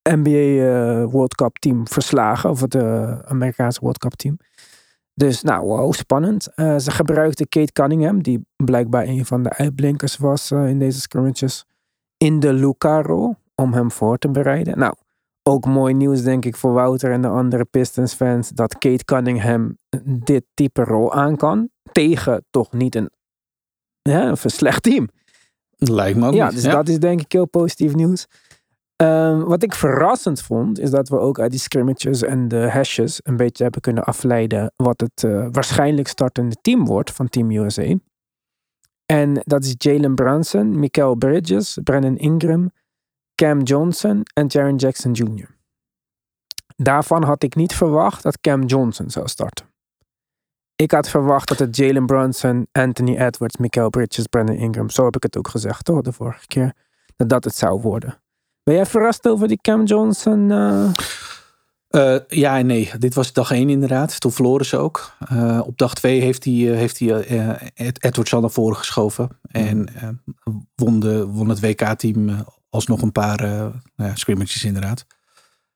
[0.03, 2.51] NBA eh, World Cup team verslagen.
[2.51, 2.77] Of het
[3.25, 4.37] Amerikaanse World Cup team.
[5.15, 6.43] Dus nou, wow, spannend.
[6.57, 11.65] Ze gebruikten Kate Cunningham, die blijkbaar een van de uitblinkers was in deze scrimmages,
[12.17, 14.79] in de Luca-rol om hem voor te bereiden.
[14.79, 14.95] Nou,
[15.49, 19.77] ook mooi nieuws denk ik voor Wouter en de andere Pistons fans dat Kate Cunningham
[20.05, 21.69] dit type rol aan kan.
[21.93, 23.11] Tegen toch niet een,
[24.03, 25.09] ja, of een slecht team.
[25.77, 26.55] Lijkt me ook Ja, niet.
[26.55, 28.27] dus dat is denk ik heel positief nieuws.
[28.97, 33.21] Ehm, wat ik verrassend vond, is dat we ook uit die scrimmages en de hashes
[33.23, 37.95] een beetje hebben kunnen afleiden wat het eh, waarschijnlijk startende team wordt van Team USA.
[39.07, 42.71] En dat is Jalen Brunson, Mikael Bridges, Brennan Ingram,
[43.39, 45.57] Cam Johnson en Jaron Jackson Jr.
[46.77, 49.67] Daarvan had ik niet verwacht dat Cam Johnson zou starten.
[50.77, 55.17] Ik had verwacht dat het Jalen Brunson, Anthony Edwards, Mikael Bridges, Brandon Ingram, zo heb
[55.17, 56.73] ik het ook gezegd toch, de vorige keer,
[57.17, 58.21] dat dat het zou worden.
[58.63, 60.51] Ben jij verrast over die Cam Johnson?
[60.51, 60.91] eh?
[61.89, 62.91] Eh, ja en nee.
[62.99, 64.21] Dit was dag 1 inderdaad.
[64.21, 65.13] Toen verloren ze ook.
[65.29, 67.23] Eh, op dag 2 heeft hij, heeft hij
[67.75, 69.29] Ed- Edwards al naar voren geschoven.
[69.51, 69.89] En
[70.75, 73.51] won, de, won het WK-team alsnog een paar eh
[73.97, 75.07] nou ja, scrimmages inderdaad.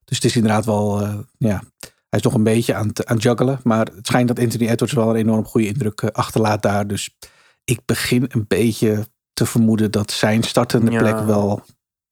[0.05, 3.15] Dus het is inderdaad wel, eh, ja, hij is nog een beetje aan het, aan
[3.15, 3.61] het juggelen.
[3.63, 6.87] Maar het schijnt dat Anthony Edwards wel een enorm goede indruk eh, achterlaat daar.
[6.87, 7.17] Dus
[7.65, 10.99] ik begin een beetje te vermoeden dat zijn startende Ja.
[10.99, 11.63] plek wel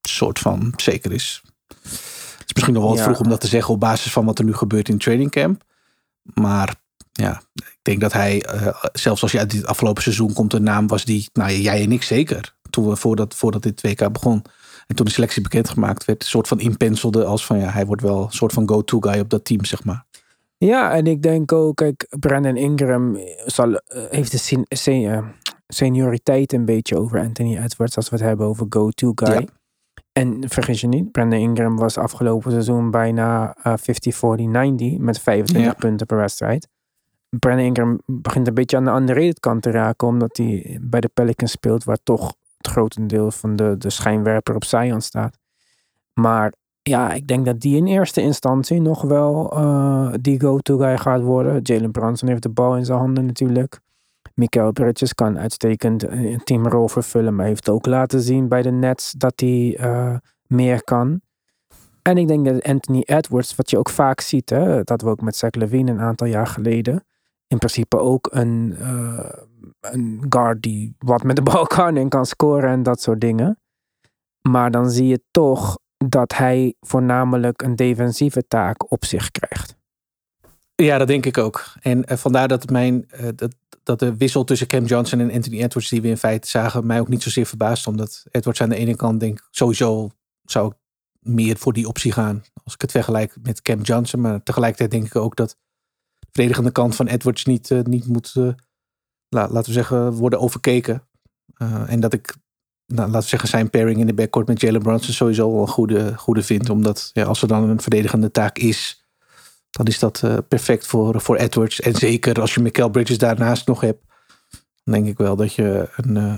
[0.01, 1.43] een soort van zeker is.
[1.83, 3.03] Het is misschien nog wel Ja.
[3.03, 5.65] vroeg om dat te zeggen op basis van wat er nu gebeurt in training camp.
[6.23, 6.75] Maar
[7.13, 8.45] ja, ik denk dat hij,
[8.93, 11.93] zelfs als je uit dit afgelopen seizoen komt, een naam was die, nou jij en
[11.93, 14.43] ik zeker, toen we voordat, voordat dit WK begon.
[14.91, 18.03] En toen de selectie bekendgemaakt werd, een soort van inpenselde als van ja, hij wordt
[18.03, 20.05] wel een soort van go-to guy op dat team, zeg maar.
[20.59, 25.27] Ja, en ik denk ook, kijk, Brandon Ingram zal, eh, heeft de sen- sen- eh,
[25.69, 29.33] senioriteit een beetje over Anthony Edwards als we het hebben over go-to guy.
[29.33, 29.45] Ja.
[30.13, 35.79] En vergis je niet, Brandon Ingram was afgelopen seizoen bijna eh 50-40-90 met 25 Ja.
[35.79, 36.69] punten per wedstrijd.
[37.39, 41.11] Brandon Ingram begint een beetje aan de underrated kant te raken, omdat hij bij de
[41.15, 45.39] Pelicans speelt, waar toch het grotendeel van de, de schijnwerper op Zion staat.
[46.13, 50.99] Maar ja, ik denk dat die in eerste instantie nog wel eh, die go-to guy
[50.99, 51.61] gaat worden.
[51.63, 53.81] Jalen Brunson heeft de bal in zijn handen natuurlijk.
[54.35, 59.13] Mikael Bridges kan uitstekend een teamrol vervullen, maar heeft ook laten zien bij de Nets
[59.13, 61.21] dat hij eh, meer kan.
[62.03, 65.21] En ik denk dat Anthony Edwards, wat je ook vaak ziet, hè, dat we ook
[65.21, 67.05] met Zach Levine een aantal jaar geleden,
[67.47, 69.31] in principe ook een, eh,
[69.81, 73.59] een guard die wat met de bal kan en kan scoren en dat soort dingen.
[74.43, 79.79] Maar dan zie je toch dat hij voornamelijk een defensieve taak op zich krijgt.
[80.75, 81.65] Ja, dat denk ik ook.
[81.81, 85.63] En uh, vandaar dat, mijn, uh, dat, dat de wissel tussen Cam Johnson en Anthony
[85.63, 87.87] Edwards, die we in feite zagen, mij ook niet zozeer verbaasd.
[87.87, 90.11] Omdat Edwards aan de ene kant denk sowieso
[90.45, 90.77] zou ik
[91.21, 92.43] meer voor die optie gaan.
[92.65, 94.21] Als ik het vergelijk met Cam Johnson.
[94.21, 95.57] Maar tegelijkertijd denk ik ook dat
[96.19, 98.35] de verdedigende kant van Edwards niet, uh, niet moet,
[99.31, 101.03] laten we zeggen, worden overkeken.
[101.87, 102.35] en dat ik
[102.91, 105.69] nou, laten we zeggen, zijn pairing in de backcourt met Jalen Brunson sowieso wel een
[105.69, 106.71] goede, goede vind.
[106.71, 109.05] Omdat ja, als er dan een verdedigende taak is,
[109.71, 111.81] dan is dat uh, perfect voor, voor Edwards.
[111.81, 114.05] En zeker als je Michael Bridges daarnaast nog hebt,
[114.85, 116.37] dan denk ik wel dat je een, uh,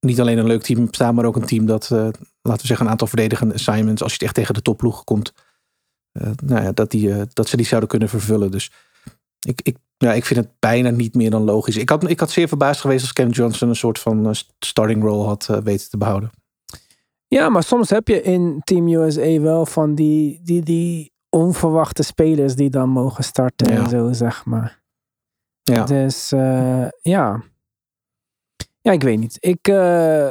[0.00, 2.86] niet alleen een leuk team hebt staan, maar ook een team dat, laten we zeggen,
[2.86, 5.32] een aantal verdedigende assignments, als je het echt tegen de topploeg komt,
[6.44, 8.50] nou ja, dat, die, dat ze die zouden kunnen vervullen.
[8.50, 8.72] Dus
[9.40, 11.76] ik, ik, ja, ik vind het bijna niet meer dan logisch.
[11.76, 15.24] Ik had, ik had zeer verbaasd geweest als Cam Johnson een soort van starting role
[15.24, 16.30] had weten te behouden.
[17.26, 22.54] Ja, maar soms heb je in Team USA wel van die, die, die onverwachte spelers
[22.54, 23.78] die dan mogen starten ja.
[23.78, 24.80] en zo, zeg maar.
[25.62, 25.84] Ja.
[25.84, 27.42] Dus uh, ja.
[28.80, 29.36] Ja, ik weet niet.
[29.40, 30.30] Ik, uh,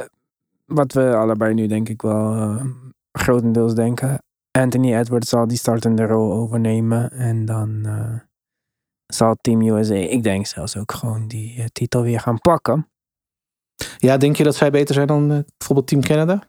[0.66, 2.58] wat we allebei nu denk ik wel
[3.12, 4.22] grotendeels denken.
[4.50, 7.10] Anthony Edwards zal die startende rol overnemen.
[7.10, 7.86] En dan
[9.10, 12.88] zal Team USA, ik denk zelfs ook gewoon die titel weer gaan pakken.
[13.98, 16.48] Ja, denk je dat zij beter zijn dan bijvoorbeeld Team Canada?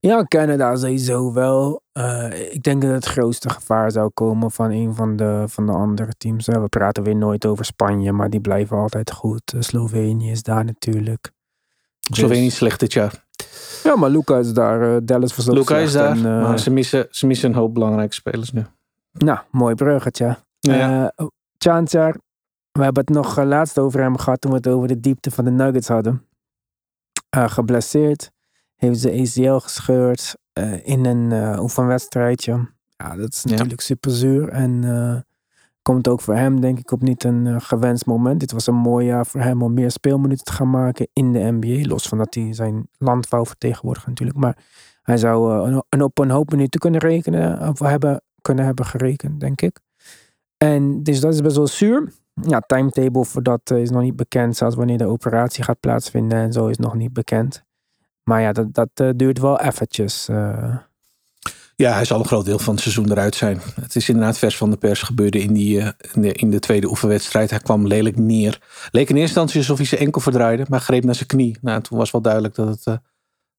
[0.00, 1.82] Ja, Canada sowieso wel.
[1.92, 5.72] Uh, ik denk dat het grootste gevaar zou komen van een van de, van de
[5.72, 6.46] andere teams.
[6.46, 9.54] We praten weer nooit over Spanje, maar die blijven altijd goed.
[9.58, 11.32] Slovenië is daar natuurlijk.
[12.00, 13.24] Slovenië is slecht dit jaar.
[13.84, 15.04] Ja, maar Luca is daar.
[15.04, 18.14] Dallas was ook Luca is daar, en, maar ze missen, ze missen een hoop belangrijke
[18.14, 18.64] spelers nu.
[19.12, 20.36] Nou, mooi bruggetje.
[20.58, 21.12] Ja.
[21.64, 22.16] Chanchar,
[22.72, 25.44] we hebben het nog laatst over hem gehad toen we het over de diepte van
[25.44, 26.26] de Nuggets hadden.
[27.30, 28.30] geblesseerd
[28.76, 32.68] heeft ze ACL gescheurd uh, in een uh, oefenwedstrijdje.
[32.96, 33.86] Ja, dat is natuurlijk ja.
[33.86, 34.48] super zuur.
[34.48, 35.16] En uh,
[35.82, 38.40] komt ook voor hem, denk ik, op niet een gewenst moment.
[38.40, 41.38] Dit was een mooi jaar voor hem om meer speelminuten te gaan maken in de
[41.38, 41.88] NBA.
[41.88, 44.38] Los van dat hij zijn land wou vertegenwoordigen natuurlijk.
[44.38, 44.56] Maar
[45.02, 47.68] hij zou een, op een hoop minuten kunnen rekenen.
[47.68, 49.80] Of hebben, kunnen hebben gerekend, denk ik.
[50.64, 52.12] En dus dat is best wel zuur.
[52.34, 54.56] Ja, timetable voor dat is nog niet bekend.
[54.56, 57.64] Zelfs wanneer de operatie gaat plaatsvinden en zo is nog niet bekend.
[58.22, 60.28] Maar ja, dat, dat uh, duurt wel eventjes.
[60.28, 60.76] Uh.
[61.76, 63.60] Ja, hij zal een groot deel van het seizoen eruit zijn.
[63.80, 65.78] Het is inderdaad vers van de pers gebeurde in, die,
[66.12, 67.50] in, de, in de tweede oefenwedstrijd.
[67.50, 68.60] Hij kwam lelijk neer.
[68.90, 71.58] Leek in eerste instantie alsof hij zijn enkel verdraaide, maar greep naar zijn knie.
[71.60, 73.00] Nou, toen was wel duidelijk dat het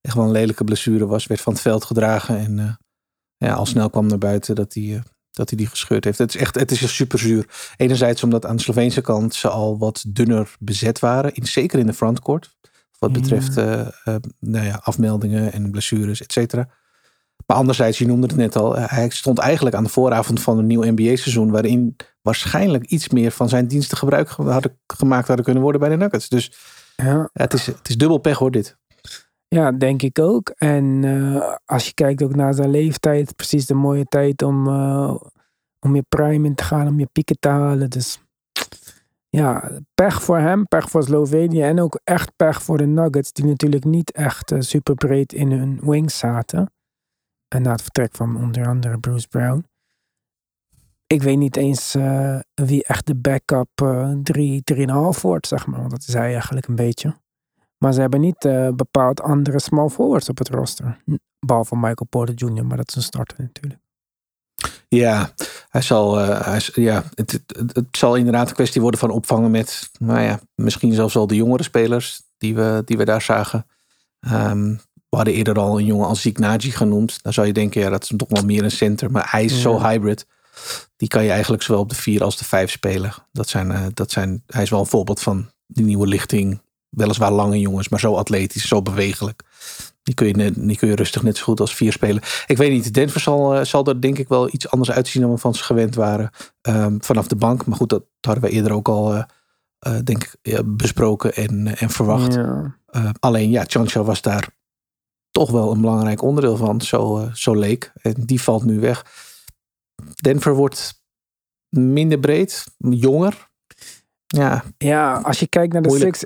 [0.01, 1.27] echt wel een lelijke blessure was.
[1.27, 2.79] Werd van het veld gedragen en
[3.37, 6.17] ja, al snel kwam naar buiten dat hij, dat hij die gescheurd heeft.
[6.17, 7.45] Het is echt het is super zuur.
[7.77, 11.33] Enerzijds omdat aan de Sloveense kant ze al wat dunner bezet waren.
[11.33, 12.55] In, zeker in de frontcourt.
[12.99, 16.69] Wat betreft uh, uh, nou ja, afmeldingen en blessures, et cetera.
[17.45, 20.57] Maar anderzijds, je noemde het net al, eh, hij stond eigenlijk aan de vooravond van
[20.57, 21.51] een nieuw NBA-seizoen.
[21.51, 25.97] waarin waarschijnlijk iets meer van zijn diensten gebruik hadden, gemaakt hadden kunnen worden bij de
[25.97, 26.29] Nuggets.
[26.29, 26.51] Dus
[26.95, 27.29] ja.
[27.33, 28.77] het, is, het is dubbel pech hoor, dit.
[29.55, 30.49] Ja, denk ik ook.
[30.49, 35.15] En uh, als je kijkt ook naar zijn leeftijd, precies de mooie tijd om, uh,
[35.79, 37.89] om je prime in te gaan, om je pieken te halen.
[37.89, 38.21] Dus
[39.29, 43.45] ja, pech voor hem, pech voor Slovenië en ook echt pech voor de Nuggets, die
[43.45, 46.71] natuurlijk niet echt uh, super breed in hun wings zaten.
[47.47, 49.65] En na het vertrek van onder andere Bruce Brown.
[51.07, 51.97] Ik weet niet eens
[52.53, 53.69] wie echt de backup
[54.23, 55.79] 3, uh, 3,5 wordt, zeg maar.
[55.79, 57.15] Want dat is hij eigenlijk een beetje.
[57.81, 61.03] Maar ze hebben niet uh, bepaald andere small forwards op het roster.
[61.39, 63.81] Behalve Michael Porter Jr., maar dat is een starter natuurlijk.
[64.87, 65.33] Ja,
[65.69, 69.51] hij zal, uh, hij, ja, het, het, het, zal inderdaad een kwestie worden van opvangen
[69.51, 73.65] met, nou ja, misschien zelfs al de jongere spelers die we, die we daar zagen.
[74.19, 77.23] Um, we hadden eerder al een jongen als Zignaji genoemd.
[77.23, 79.11] Dan zou je denken, ja, dat is toch wel meer een center.
[79.11, 79.59] Maar hij is ja.
[79.59, 80.25] zo hybrid.
[80.97, 83.13] Die kan je eigenlijk zowel op de vier als de vijf spelen.
[83.31, 86.61] Dat zijn, uh, dat zijn, hij is wel een voorbeeld van die nieuwe lichting.
[86.91, 89.43] Weliswaar lange jongens, maar zo atletisch, zo bewegelijk.
[90.03, 92.21] Die kun, je, die kun je rustig net zo goed als vier spelen.
[92.45, 95.31] Ik weet niet, Denver zal, uh, zal er denk ik wel iets anders uitzien dan
[95.31, 96.29] we van ze gewend waren.
[96.61, 97.65] Um, vanaf de bank.
[97.65, 99.23] Maar goed, dat hadden we eerder ook al, uh,
[99.87, 102.33] uh, denk ik, besproken en, en verwacht.
[102.33, 102.75] Ja.
[103.19, 104.49] alleen ja, Chancho was daar
[105.31, 106.81] toch wel een belangrijk onderdeel van.
[106.81, 107.91] Zo, zo leek.
[108.01, 109.05] En die valt nu weg.
[110.21, 111.01] Denver wordt
[111.69, 113.49] minder breed, jonger.
[114.27, 116.23] Ja, ja als je kijkt naar de six,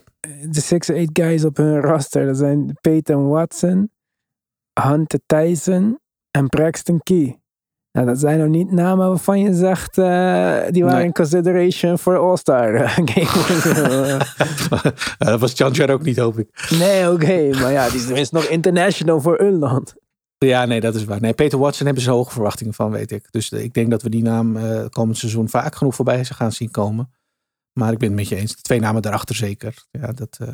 [0.50, 2.26] de six, eight guys op hun roster.
[2.26, 3.90] Dat zijn Peyton Watson,
[4.82, 6.00] Hunter Tyson
[6.32, 7.40] en Braxton Key.
[7.92, 10.06] Nou, dat zijn nog niet namen waarvan je zegt, uh,
[10.70, 11.06] die waren nee.
[11.06, 14.18] in consideration voor All-Star game.
[15.18, 16.68] dat was Chanchar ook niet, hoop ik.
[16.80, 17.24] Nee, oké.
[17.24, 19.96] Okay, maar ja, die is nog international voor een land.
[20.38, 21.22] Ja, nee, dat is waar.
[21.22, 23.32] Nee, Peter Watson hebben ze hoge verwachtingen van, weet ik.
[23.32, 26.72] Dus ik denk dat we die naam uh, komend seizoen vaak genoeg voorbij gaan zien
[26.72, 27.10] komen.
[27.80, 28.56] Maar ik ben het met je eens.
[28.56, 29.86] De twee namen daarachter zeker.
[29.92, 30.50] Ja, dat, uh,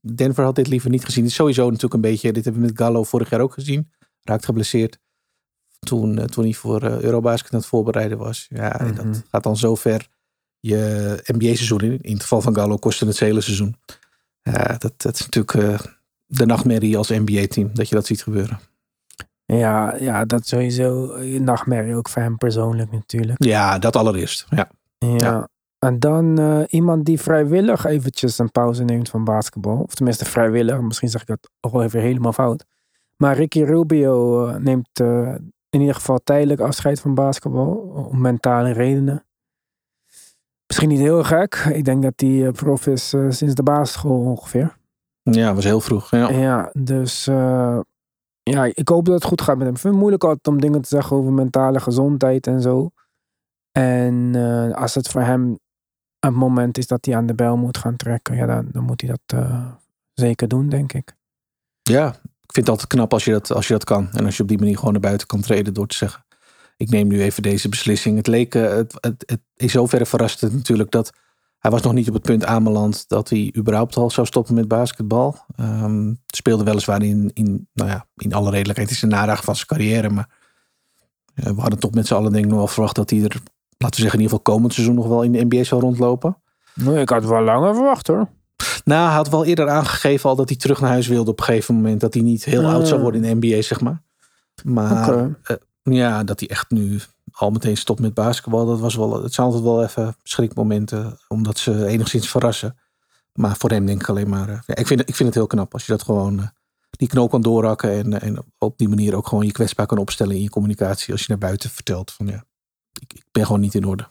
[0.00, 1.22] Denver had dit liever niet gezien.
[1.22, 3.92] Het is sowieso natuurlijk een beetje, dit hebben we met Gallo vorig jaar ook gezien.
[4.22, 4.98] Raakt geblesseerd.
[5.78, 8.46] Toen, uh, toen hij voor Eurobasket aan het voorbereiden was.
[8.48, 9.12] Ja, mm -hmm.
[9.12, 10.08] dat gaat dan zo ver
[10.60, 12.00] je NBA-seizoen in.
[12.00, 13.76] In het geval van Gallo kostte het hele seizoen.
[14.42, 17.70] Ja, dat, dat is natuurlijk de nachtmerrie als NBA-team.
[17.72, 18.60] Dat je dat ziet gebeuren.
[19.44, 23.44] Ja, ja, dat sowieso een nachtmerrie ook voor hem persoonlijk natuurlijk.
[23.44, 24.46] Ja, dat allereerst.
[24.50, 24.70] Ja.
[24.98, 25.16] Ja.
[25.16, 25.48] ja.
[25.78, 29.78] En dan uh, iemand die vrijwillig eventjes een pauze neemt van basketbal.
[29.78, 30.80] Of tenminste vrijwillig.
[30.80, 32.64] Misschien zeg ik dat al even helemaal fout.
[33.16, 35.34] Maar Ricky Rubio uh, neemt uh,
[35.70, 37.74] in ieder geval tijdelijk afscheid van basketbal.
[38.10, 39.26] Om mentale redenen.
[40.66, 41.54] Misschien niet heel gek.
[41.72, 44.76] Ik denk dat hij prof is sinds de basisschool ongeveer.
[45.22, 46.10] Ja, was heel vroeg.
[46.10, 47.24] Ja, ja dus
[48.42, 49.74] ja, ik hoop dat het goed gaat met hem.
[49.74, 52.90] Ik vind het moeilijk altijd om dingen te zeggen over mentale gezondheid en zo.
[53.72, 55.58] En uh, als het voor hem
[56.20, 59.00] een moment is dat hij aan de bel moet gaan trekken, ja, dan, dan moet
[59.00, 59.66] hij dat uh,
[60.14, 61.16] zeker doen, denk ik.
[61.82, 64.10] Ja, ik vind het altijd knap als je, dat, als je dat kan.
[64.12, 66.24] En als je op die manier gewoon naar buiten kan treden door te zeggen:
[66.76, 68.16] Ik neem nu even deze beslissing.
[68.16, 71.12] Het leek, uh, het, het, het is zoverre verrast het natuurlijk dat
[71.58, 74.68] hij was nog niet op het punt aanbeland dat hij überhaupt al zou stoppen met
[74.68, 75.36] basketbal.
[75.60, 79.66] Um, speelde weliswaar in, in, nou ja, in alle redelijkheid is een nadagen van zijn
[79.66, 80.10] carrière.
[80.10, 80.28] Maar
[81.34, 83.42] we hadden toch met z'n allen denk nog wel verwacht dat hij er,
[83.78, 86.36] laten we zeggen in ieder geval komend seizoen nog wel in de NBA zou rondlopen.
[86.74, 88.28] Nee, ik had wel langer verwacht hoor.
[88.84, 91.44] Nou, hij had wel eerder aangegeven al dat hij terug naar huis wilde op een
[91.44, 92.00] gegeven moment.
[92.00, 94.02] Dat hij niet heel oud zou worden in de NBA, zeg maar.
[94.64, 95.34] Maar okay.
[95.46, 95.56] uh,
[95.94, 97.00] ja, dat hij echt nu
[97.32, 98.66] al meteen stopt met basketbal.
[98.66, 102.78] Dat was wel, het zijn altijd wel even schrikmomenten, omdat ze enigszins verrassen.
[103.32, 105.72] Maar voor hem denk ik alleen maar, ja, ik, vind, ik vind het heel knap
[105.72, 106.46] als je dat gewoon, uh,
[106.90, 110.34] die knoop kan doorhakken en, en op die manier ook gewoon je kwetsbaar kan opstellen
[110.36, 111.12] in je communicatie.
[111.12, 112.44] Als je naar buiten vertelt van ja,
[113.00, 114.08] ik, ik ben gewoon niet in orde.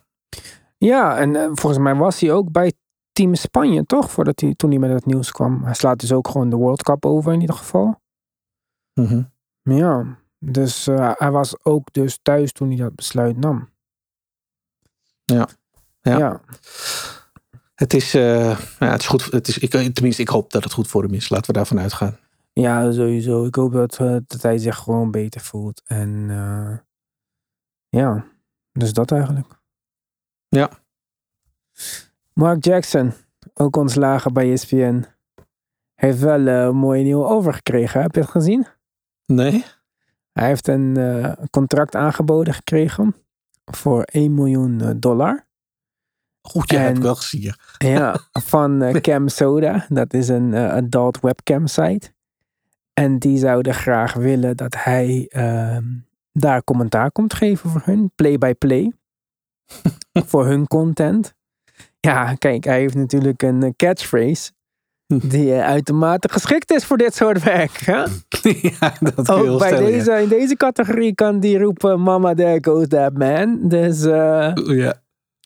[0.77, 2.73] Ja, en uh, volgens mij was hij ook bij
[3.11, 4.11] Team Spanje, toch?
[4.11, 5.63] Voordat hij, toen hij met het nieuws kwam.
[5.63, 8.01] Hij slaat dus ook gewoon de World Cup over in ieder geval.
[8.93, 9.31] Mm -hmm.
[9.61, 13.69] Ja, dus uh, hij was ook dus thuis toen hij dat besluit nam.
[15.23, 15.47] Ja.
[16.01, 16.17] Ja.
[16.17, 16.41] ja.
[17.75, 19.31] Het is, uh, ja, het is goed.
[19.31, 21.29] Het is, ik, tenminste, ik hoop dat het goed voor hem is.
[21.29, 22.17] Laten we daarvan uitgaan.
[22.53, 23.45] Ja, sowieso.
[23.45, 23.95] Ik hoop dat,
[24.27, 25.81] dat hij zich gewoon beter voelt.
[25.85, 26.29] En
[27.89, 28.25] ja,
[28.77, 29.59] dus dat eigenlijk.
[30.47, 30.69] Ja.
[32.33, 33.13] Mark Jackson,
[33.53, 35.05] ook ontslagen bij ESPN,
[35.95, 38.01] heeft wel een mooie nieuwe overgekregen.
[38.01, 38.67] Heb je het gezien?
[39.25, 39.65] Nee.
[40.31, 43.15] Hij heeft een uh, contract aangeboden gekregen
[43.65, 45.47] voor 1 miljoen uh, dollar.
[46.41, 47.53] Goed, je hebt wel gezien.
[47.77, 48.19] Ja,
[48.53, 49.85] van uh, Cam Soda.
[49.89, 52.11] Dat is een adult webcam site.
[52.93, 55.85] En die zouden graag willen dat hij ehm,
[56.39, 58.11] daar commentaar komt geven voor hun.
[58.15, 58.93] Play-by-play.
[60.29, 61.35] voor hun content.
[61.99, 64.51] Ja, kijk, hij heeft natuurlijk een catchphrase.
[65.29, 67.79] Die uh, uitermate geschikt is voor dit soort werk.
[67.79, 68.03] Hè?
[68.79, 73.17] ja, dat Ook bij deze, in deze categorie kan die roepen: Mama, there goes that
[73.17, 73.67] man.
[73.67, 74.03] Dus.
[74.03, 75.01] Uh, ja,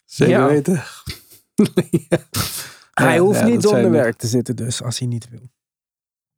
[0.05, 0.47] zeker ja.
[0.47, 0.81] weten.
[2.09, 2.17] ja.
[2.93, 5.49] Hij hoeft niet zonder werk te zitten, dus als hij niet wil.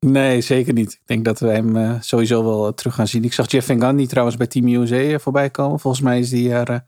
[0.03, 0.91] Nee, zeker niet.
[0.91, 3.23] Ik denk dat we hem uh, sowieso wel terug gaan zien.
[3.23, 5.79] Ik zag Jeff Van Gundy trouwens bij Team USA voorbij komen.
[5.79, 6.85] Volgens mij is die er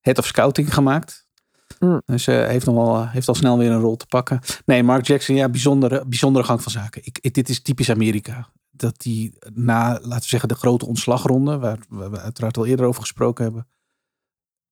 [0.00, 1.28] head of scouting gemaakt.
[1.78, 2.02] Mm.
[2.04, 4.40] Dus uh, heeft, nog wel, heeft al snel weer een rol te pakken.
[4.64, 7.02] Nee, Mark Jackson, ja, bijzondere, bijzondere gang van zaken.
[7.04, 8.48] Ik, ik, dit is typisch Amerika.
[8.70, 13.00] Dat die na, laten we zeggen, de grote ontslagronde, waar we uiteraard al eerder over
[13.00, 13.66] gesproken hebben,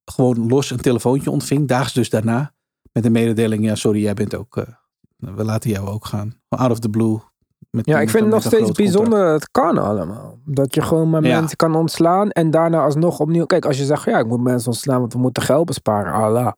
[0.05, 2.55] gewoon los een telefoontje ontving, daags dus daarna,
[2.93, 4.65] met de mededeling, ja, sorry, jij bent ook, uh,
[5.17, 6.41] we laten jou ook gaan.
[6.49, 7.21] Out of the blue.
[7.71, 10.39] Met, ja, ik vind het nog steeds bijzonder dat het kan allemaal.
[10.45, 11.41] Dat je gewoon maar ja.
[11.41, 13.47] mensen kan ontslaan en daarna alsnog opnieuw.
[13.47, 16.13] Kijk, als je zegt, ja, ik moet mensen ontslaan, want we moeten geld besparen.
[16.13, 16.53] Allah.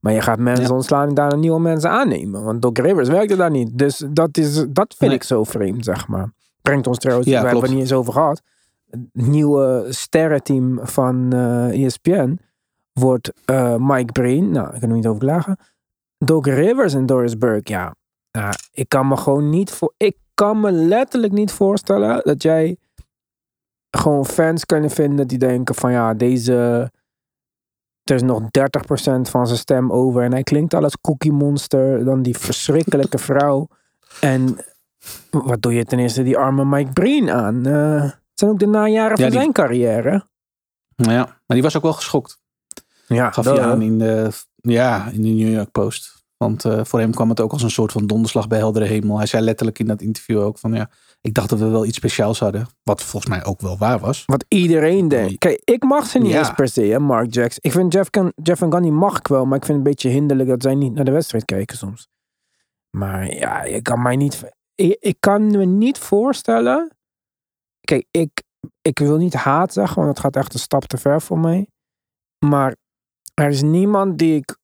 [0.00, 0.74] Maar je gaat mensen ja.
[0.74, 2.44] ontslaan en daarna nieuwe mensen aannemen.
[2.44, 3.78] Want Doc Rivers werkte daar niet.
[3.78, 5.14] Dus dat, is, dat vind nee.
[5.14, 6.32] ik zo vreemd, zeg maar.
[6.62, 8.42] Brengt ons trouwens, ja, we hebben het niet eens over gehad.
[8.90, 12.38] Het nieuwe sterrenteam van uh, ESPN
[12.92, 14.50] wordt uh, Mike Breen.
[14.50, 15.56] Nou, ik kan er niet over klagen.
[16.18, 17.94] Doc Rivers en Doris Burke, ja.
[18.32, 19.94] Nou, ik kan me gewoon niet voor...
[19.96, 22.76] Ik kan me letterlijk niet voorstellen dat jij
[23.90, 26.90] gewoon fans kunnen vinden die denken van ja, deze
[28.04, 28.44] er is nog 30%
[29.20, 30.22] van zijn stem over.
[30.22, 32.04] En hij klinkt al als Cookie Monster.
[32.04, 33.68] Dan die verschrikkelijke vrouw.
[34.20, 34.56] En
[35.30, 37.68] wat doe je ten eerste die arme Mike Breen aan?
[37.68, 39.40] Uh, het zijn ook de najaren ja, van die...
[39.40, 40.26] zijn carrière.
[40.96, 42.40] Nou ja, maar die was ook wel geschokt.
[43.06, 46.21] Ja, Gaf hij aan in de, ja, in de New York Post.
[46.42, 49.16] Want eh, voor hem kwam het ook als een soort van donderslag bij heldere hemel.
[49.16, 50.90] Hij zei letterlijk in dat interview ook van ja,
[51.20, 52.66] ik dacht dat we wel iets speciaals hadden.
[52.82, 54.22] Wat volgens mij ook wel waar was.
[54.26, 55.38] Wat iedereen denkt.
[55.38, 56.38] Kijk, ik mag ze niet Ja.
[56.38, 57.58] eens per se, hè, Mark Jackson.
[57.62, 59.92] Ik vind Jeff, Gun, Jeff en Gunny mag ik wel, maar ik vind het een
[59.92, 62.08] beetje hinderlijk dat zij niet naar de wedstrijd kijken soms.
[62.90, 64.42] Maar ja, je kan mij niet.
[64.74, 66.90] Ik, ik kan me niet voorstellen.
[67.80, 68.42] Kijk, ik,
[68.82, 71.66] ik wil niet haat zeggen, want het gaat echt een stap te ver voor mij.
[72.46, 72.76] Maar
[73.34, 74.56] er is niemand die ik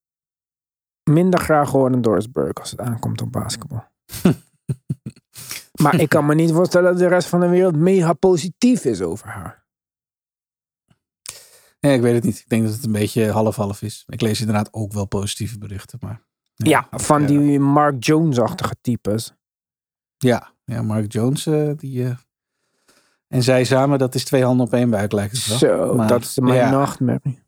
[1.08, 3.84] minder graag hoor dan Doris Burke als het aankomt op basketbal.
[5.82, 9.02] maar ik kan me niet voorstellen dat de rest van de wereld mega positief is
[9.02, 9.66] over haar.
[11.80, 12.38] Ja, ik weet het niet.
[12.38, 14.04] Ik denk dat het een beetje half-half is.
[14.06, 15.98] Ik lees inderdaad ook wel positieve berichten.
[16.02, 16.22] Maar
[16.54, 17.26] Ja, van ja.
[17.26, 19.34] die Mark Jones-achtige types.
[20.16, 22.04] Ja, ja Mark Jones, eh, die.
[22.04, 22.16] eh,
[23.28, 25.58] en zij samen, dat is twee handen op één buik, lijkt het wel.
[25.58, 26.70] Zo, Maar, dat is mijn ja.
[26.70, 27.42] nachtmerrie.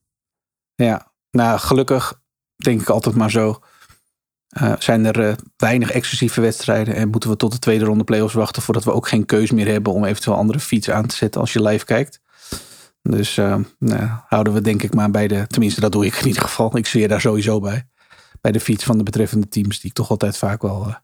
[0.74, 2.22] Ja, nou gelukkig
[2.64, 3.61] denk ik altijd maar zo.
[4.48, 8.34] eh, zijn er eh, weinig exclusieve wedstrijden en moeten we tot de tweede ronde playoffs
[8.34, 11.40] wachten voordat we ook geen keus meer hebben om eventueel andere fiets aan te zetten
[11.40, 12.20] als je live kijkt.
[13.02, 16.26] Dus eh, nou, houden we denk ik maar bij de, tenminste dat doe ik in
[16.26, 17.88] ieder geval, ik zweer daar sowieso bij,
[18.40, 20.94] bij de fiets van de betreffende teams die ik toch altijd vaak wel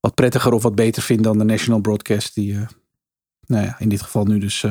[0.00, 2.58] wat prettiger of wat beter vind dan de national broadcast die,
[3.46, 4.64] nou ja, in dit geval nu dus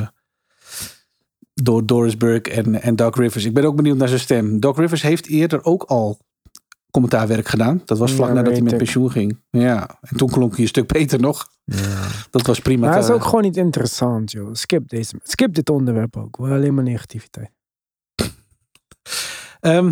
[1.53, 3.45] door Doris Burke en, en Doc Rivers.
[3.45, 4.59] Ik ben ook benieuwd naar zijn stem.
[4.59, 6.17] Doc Rivers heeft eerder ook al
[6.91, 7.81] commentaarwerk gedaan.
[7.85, 8.77] Dat was vlak Ja, nadat hij met ik.
[8.77, 9.39] pensioen ging.
[9.49, 11.47] Ja, en toen klonk hij een stuk beter nog.
[12.29, 12.87] Dat was prima.
[12.87, 14.49] Maar te- is ook gewoon niet interessant, joh.
[14.53, 16.37] Skip, deze, skip dit onderwerp ook.
[16.37, 17.51] Wel alleen maar negativiteit.
[19.59, 19.91] Ehm,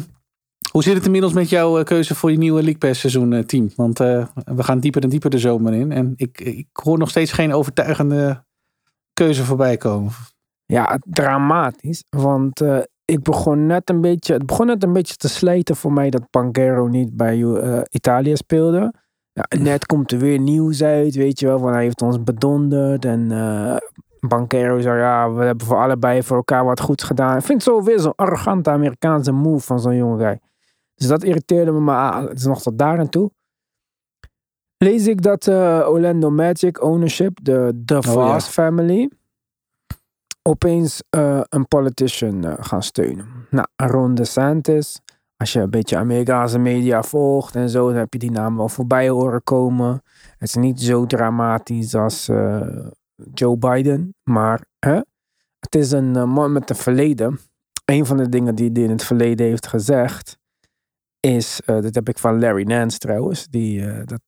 [0.71, 3.43] hoe zit het inmiddels met jouw eh, keuze voor je nieuwe League Pass seizoen eh,
[3.43, 3.71] team?
[3.75, 5.91] Want eh, we gaan dieper en dieper de zomer in.
[5.91, 8.43] En ik, ik hoor nog steeds geen overtuigende
[9.13, 10.11] keuze voorbij komen.
[10.71, 12.03] Ja, dramatisch.
[12.09, 15.93] Want eh, ik begon net een beetje, het begon net een beetje te slijten voor
[15.93, 18.93] mij dat Pancero niet bij eh, Italië speelde.
[19.33, 22.23] Ja, en net komt er weer nieuws uit, weet je wel, van hij heeft ons
[22.23, 23.05] bedonderd.
[23.05, 23.75] En eh
[24.27, 27.37] Banquero zei, ja, we hebben voor allebei voor elkaar wat goeds gedaan.
[27.37, 30.39] Ik vind het zo weer zo'n arrogante Amerikaanse move van zo'n jonge guy.
[30.95, 33.31] Dus dat irriteerde me, maar ah, het is nog tot daar en toe.
[34.77, 38.01] Lees ik dat eh, Orlando Magic ownership, de The ja.
[38.01, 39.09] Vast family,
[40.41, 43.27] opeens eh, een politician eh, gaan steunen.
[43.49, 44.99] Nou, Ron DeSantis,
[45.37, 48.69] als je een beetje Amerikaanse media volgt en zo, dan heb je die naam wel
[48.69, 50.01] voorbij horen komen.
[50.37, 52.87] Het is niet zo dramatisch als eh,
[53.33, 54.99] Joe Biden, maar hè?
[55.59, 57.39] het is een man met een verleden.
[57.85, 60.37] Een van de dingen die hij in het verleden heeft gezegd,
[61.19, 64.21] is, dit heb ik van Larry Nance trouwens, die dat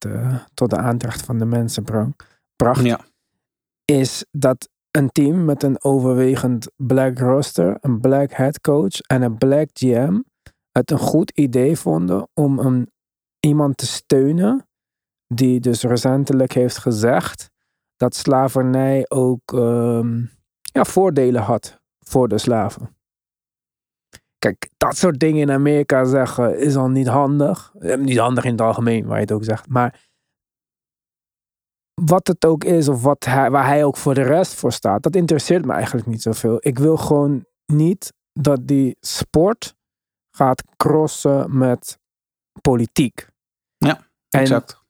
[0.53, 1.83] tot de aandacht van de mensen
[2.55, 2.99] bracht Ja,
[3.85, 9.37] is dat een team met een overwegend black roster, een black head coach en een
[9.37, 10.19] black GM
[10.71, 12.91] het een goed idee vonden om een,
[13.39, 14.67] iemand te steunen
[15.27, 17.49] die dus recentelijk heeft gezegd
[17.95, 20.17] dat slavernij ook ehm,
[20.61, 22.97] ja, voordelen had voor de slaven.
[24.37, 27.73] Kijk, dat soort dingen in Amerika zeggen is al niet handig.
[27.79, 29.67] Eh, Niet handig in het algemeen, waar je het ook zegt.
[29.67, 30.11] Maar
[31.93, 35.03] wat het ook is, of wat hij, waar hij ook voor de rest voor staat,
[35.03, 36.57] dat interesseert me eigenlijk niet zoveel.
[36.59, 39.75] Ik wil gewoon niet dat die sport
[40.35, 41.99] gaat crossen met
[42.61, 43.27] politiek.
[43.77, 43.97] Ja,
[44.29, 44.83] en exact.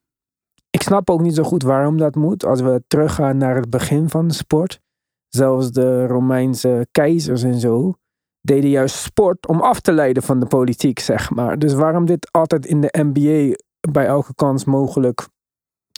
[0.70, 2.46] ik snap ook niet zo goed waarom dat moet.
[2.46, 4.82] Als we teruggaan naar het begin van de sport.
[5.28, 7.94] Zelfs de Romeinse keizers en zo
[8.42, 11.60] deden juist sport om af te leiden van de politiek, zeg maar.
[11.60, 13.56] Dus waarom dit altijd in de NBA
[13.92, 15.28] bij elke kans mogelijk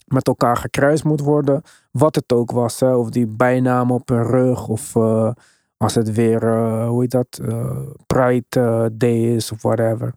[0.06, 4.24] met elkaar gekruist moet worden, wat het ook was, hè, of die bijnaam op hun
[4.24, 5.32] rug, of eh,
[5.78, 10.14] als het weer, eh, hoe heet dat, eh, Pride Day is, of whatever.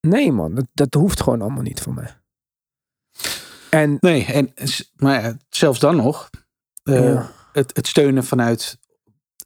[0.00, 2.20] Nee man, dat, dat hoeft gewoon allemaal niet voor mij.
[3.70, 4.52] En Nee, en,
[4.96, 6.30] maar ja, zelfs dan nog.
[6.82, 7.30] Ja.
[7.52, 8.78] het, het steunen vanuit,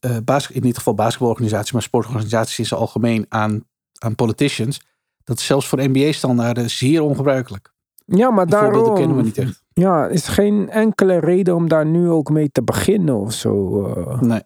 [0.01, 3.65] in ieder geval basketbalorganisaties, maar sportorganisaties in zijn algemeen aan,
[3.99, 4.81] aan politicians.
[5.25, 7.75] Dat is zelfs voor NBA-standaarden zeer ongebruikelijk.
[8.09, 8.95] Ja, maar Die daarom.
[8.95, 9.65] kennen we niet echt.
[9.73, 13.85] Ja, is geen enkele reden om daar nu ook mee te beginnen of zo.
[13.87, 14.21] eh.
[14.21, 14.43] Nee,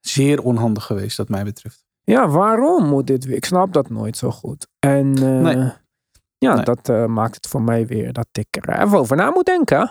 [0.00, 1.84] zeer onhandig geweest, wat mij betreft.
[2.04, 3.36] Ja, waarom moet dit weer?
[3.36, 4.66] Ik snap dat nooit zo goed.
[4.78, 5.72] En eh, Nee.
[6.38, 6.64] ja, Nee.
[6.64, 9.90] dat eh, maakt het voor mij weer dat ik er even over na moet denken.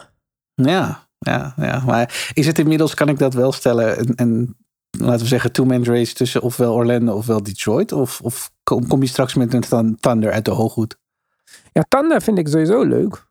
[0.54, 1.84] Ja, ja, ja.
[1.86, 4.56] Maar is het inmiddels, kan ik dat wel stellen, een, een
[5.00, 7.92] laten we zeggen, two-man race tussen ofwel Orlando ofwel Detroit?
[7.92, 10.98] Of, of kom, kom je straks met een thun- Thunder uit de hooghoed?
[11.72, 13.26] Ja, Thunder vind ik sowieso leuk.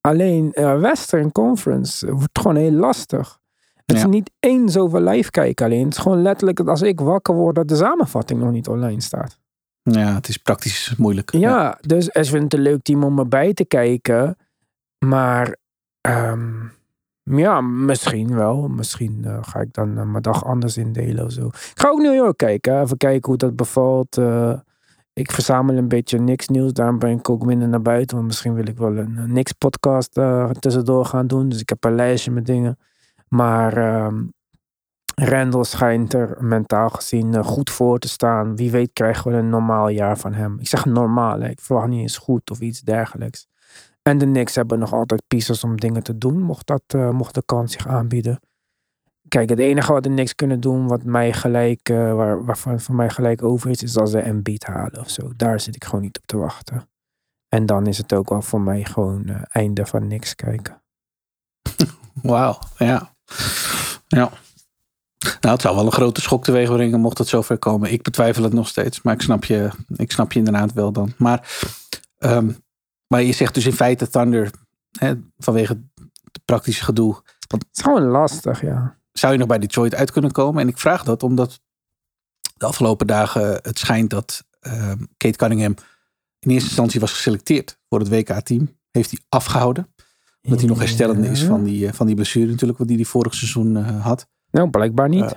[0.00, 3.40] Alleen eh, Western Conference wordt gewoon heel lastig.
[3.86, 4.02] Het Ja.
[4.02, 5.84] is niet eens over live kijken alleen.
[5.84, 9.00] Het is gewoon letterlijk dat als ik wakker word dat de samenvatting nog niet online
[9.00, 9.38] staat.
[9.82, 11.32] Ja, het is praktisch moeilijk.
[11.32, 14.36] Ja, dus ik vind het een leuk team om erbij te kijken.
[15.06, 15.56] Maar
[16.00, 16.50] ehm,
[17.22, 18.68] ja, misschien wel.
[18.68, 21.46] Misschien eh, ga ik dan eh, mijn dag anders indelen of zo.
[21.46, 22.80] Ik ga ook New York kijken.
[22.80, 24.18] Even kijken hoe dat bevalt.
[24.18, 24.52] Eh,
[25.12, 26.72] ik verzamel een beetje niks nieuws.
[26.72, 28.16] Daarom ben ik ook minder naar buiten.
[28.16, 30.12] Want misschien wil ik wel een, een niks podcast
[30.60, 31.48] tussendoor gaan doen.
[31.48, 32.78] Dus ik heb een lijstje met dingen.
[33.28, 34.24] Maar ehm,
[35.14, 38.56] Randall schijnt er mentaal gezien goed voor te staan.
[38.56, 40.56] Wie weet krijgen we een normaal jaar van hem.
[40.60, 41.40] Ik zeg normaal.
[41.40, 41.48] Hè.
[41.48, 43.46] Ik verwacht niet eens goed of iets dergelijks.
[44.02, 47.42] En de Knicks hebben nog altijd pieces om dingen te doen, mocht, dat, mocht de
[47.46, 48.40] kans zich aanbieden.
[49.32, 52.94] Kijk, het enige wat de Knicks kunnen doen, wat mij gelijk, uh, waar, waarvan voor
[52.94, 55.32] mij gelijk over is, is als ze Embiid halen of zo.
[55.36, 56.88] Daar zit ik gewoon niet op te wachten.
[57.48, 60.82] En dan is het ook wel voor mij gewoon uh, einde van niks kijken.
[62.22, 63.14] Wauw, ja.
[64.06, 64.30] Ja.
[65.40, 67.92] Nou, het zou wel een grote schok teweeg brengen mocht het zover komen.
[67.92, 71.12] Ik betwijfel het nog steeds, maar ik snap je, ik snap je inderdaad wel dan.
[71.18, 71.58] Maar
[72.18, 72.56] um,
[73.06, 74.50] maar je zegt dus in feite Thunder,
[74.98, 75.80] hè, vanwege
[76.32, 77.12] het praktische gedoe.
[77.48, 79.00] Want het is gewoon lastig, ja.
[79.12, 80.62] Zou je nog bij Detroit uit kunnen komen?
[80.62, 81.60] En ik vraag dat omdat
[82.56, 85.74] de afgelopen dagen het schijnt dat uh, Kate Cunningham
[86.38, 88.76] in eerste instantie was geselecteerd voor het WK-team.
[88.90, 89.94] Heeft hij afgehouden.
[90.42, 93.08] Omdat hij nog herstellende is van die, eh, van die blessure natuurlijk, wat hij die
[93.08, 94.26] vorig seizoen uh, had.
[94.50, 95.22] Nou, blijkbaar niet.
[95.22, 95.30] Uh,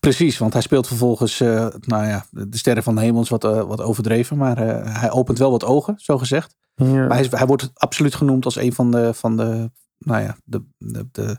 [0.00, 3.80] Precies, want hij speelt vervolgens, nou ja, de sterren van de hemel is wat, wat
[3.80, 4.58] overdreven, maar
[5.00, 6.56] hij opent wel wat ogen, zo gezegd.
[6.74, 6.84] Ja.
[6.86, 10.64] Maar hij, hij, wordt absoluut genoemd als een van de, van de nou ja, de,
[10.78, 11.38] de, de,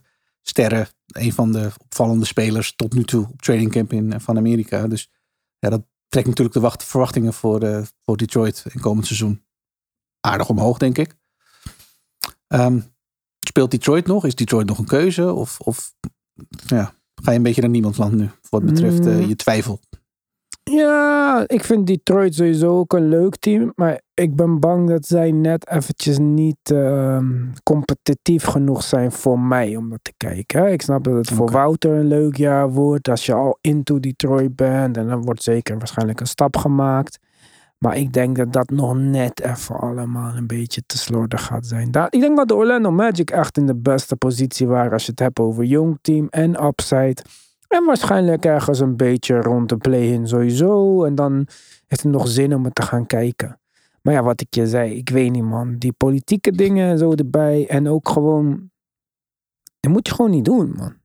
[0.49, 4.87] sterren, een van de opvallende spelers tot nu toe op training camp in, van Amerika.
[4.87, 5.11] Dus
[5.59, 9.45] ja, dat trekt natuurlijk de wacht, verwachtingen voor, voor Detroit in komend seizoen
[10.19, 11.15] aardig omhoog, denk ik.
[12.47, 12.95] Um,
[13.39, 14.25] speelt Detroit nog?
[14.25, 15.33] Is Detroit nog een keuze?
[15.33, 15.93] Of, of
[16.67, 16.93] ja,
[17.23, 19.79] ga je een beetje naar niemandsland nu, wat betreft uh, je twijfel.
[20.69, 23.71] Ja, ik vind Detroit sowieso ook een leuk team.
[23.75, 27.19] Maar ik ben bang dat zij net eventjes niet uh,
[27.63, 30.71] competitief genoeg zijn voor mij om dat te kijken.
[30.71, 33.09] Ik snap dat het voor Wouter een leuk jaar wordt.
[33.09, 34.97] Als je al into Detroit bent.
[34.97, 37.19] En dan wordt zeker waarschijnlijk een stap gemaakt.
[37.77, 41.91] Maar ik denk dat dat nog net even allemaal een beetje te slordig gaat zijn.
[41.91, 45.11] Dat, ik denk dat de Orlando Magic echt in de beste positie waren als je
[45.11, 47.21] het hebt over jong team en upside.
[47.67, 51.03] En waarschijnlijk ergens een beetje rond de play-in sowieso.
[51.03, 51.47] En dan
[51.87, 53.59] heeft het nog zin om het te gaan kijken.
[54.01, 55.77] Maar ja, wat ik je zei, ik weet niet man.
[55.77, 57.67] Die politieke dingen zo erbij.
[57.67, 58.69] En ook gewoon...
[59.79, 60.95] Dat moet je gewoon niet doen man.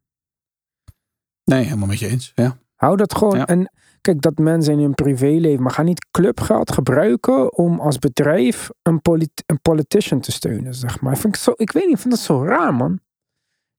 [1.44, 2.32] Nee, helemaal met je eens.
[2.34, 2.56] Ja.
[2.74, 3.36] Hou dat gewoon.
[3.36, 3.46] Ja.
[3.46, 3.70] En
[4.02, 9.00] Kijk, dat mensen in hun privéleven, maar ga niet clubgeld gebruiken om als bedrijf een,
[9.00, 11.12] polit een politician te steunen, zeg maar.
[11.12, 12.92] Ik, vind zo, ik weet niet, ik vind dat zo raar, man.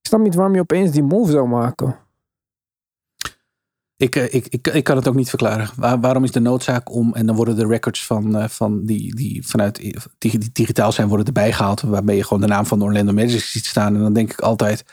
[0.00, 1.98] Ik snap niet waarom je opeens die move zou maken.
[3.96, 5.68] Ik, ik, ik, ik kan het ook niet verklaren.
[5.76, 9.46] Waar, waarom is de noodzaak om, en dan worden de records van, van die, die
[9.46, 13.12] vanuit die digitaal zijn, worden erbij gehaald, waarbij je gewoon de naam van de Orlando
[13.12, 13.94] Magic ziet staan.
[13.94, 14.84] En dan denk ik altijd,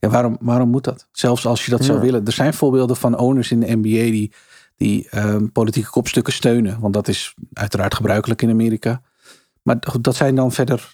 [0.00, 1.08] ja, waarom, waarom moet dat?
[1.12, 2.24] Zelfs als je dat zou willen.
[2.24, 4.32] Er zijn voorbeelden van owners in de NBA die
[4.78, 6.80] die um, politieke kopstukken steunen.
[6.80, 9.02] Want dat is uiteraard gebruikelijk in Amerika.
[9.62, 10.92] Maar dat zijn dan verder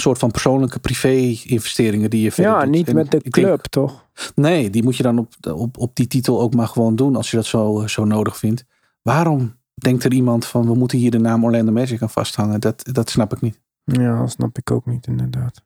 [0.00, 4.06] soort van persoonlijke privé-investeringen die je verder Ja, niet met de club, denk, toch?
[4.34, 7.30] Nee, die moet je dan op, op, op die titel ook maar gewoon doen als
[7.30, 8.64] je dat zo, zo nodig vindt.
[9.02, 12.60] Waarom denkt er iemand van we moeten hier de naam Orlando Magic aan vasthangen?
[12.60, 13.60] Dat, dat snap ik niet.
[13.84, 15.64] Ja, dat snap ik ook niet inderdaad.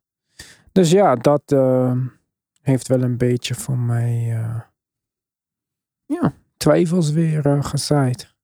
[0.72, 1.96] Dus ja, dat uh,
[2.62, 4.26] heeft wel een beetje voor mij...
[4.28, 4.60] Uh,
[6.06, 8.34] ja, twijfels weer uh, gezaaid.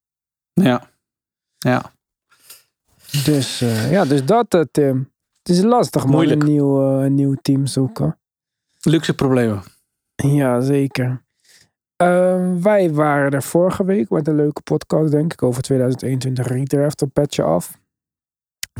[0.52, 0.90] Ja.
[1.58, 1.92] Ja.
[3.24, 3.58] Dus,
[3.90, 5.14] ja, dus dat, Tim.
[5.46, 6.42] Het is lastig, Moeilijk.
[6.42, 8.18] een nieuw, een nieuw team zoeken.
[8.80, 9.62] Luxe problemen.
[10.14, 11.24] Ja, zeker.
[12.02, 17.02] Uh, wij waren er vorige week met een leuke podcast, denk ik, over 2021 redraft
[17.02, 17.78] op Petje Af.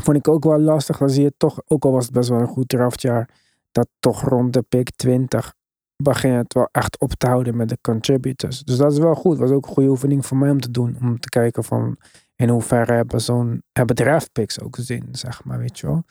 [0.01, 0.97] Vond ik ook wel lastig.
[0.97, 3.29] Dan zie je toch, ook al was het best wel een goed draftjaar,
[3.71, 5.53] dat toch rond de pick 20
[5.95, 8.63] begin het wel echt op te houden met de contributors.
[8.63, 9.37] Dus dat is wel goed.
[9.37, 10.97] was ook een goede oefening voor mij om te doen.
[11.01, 11.97] Om te kijken van
[12.35, 16.03] in hoeverre hebben zo'n hebben draft picks ook zin, zeg maar, weet je wel.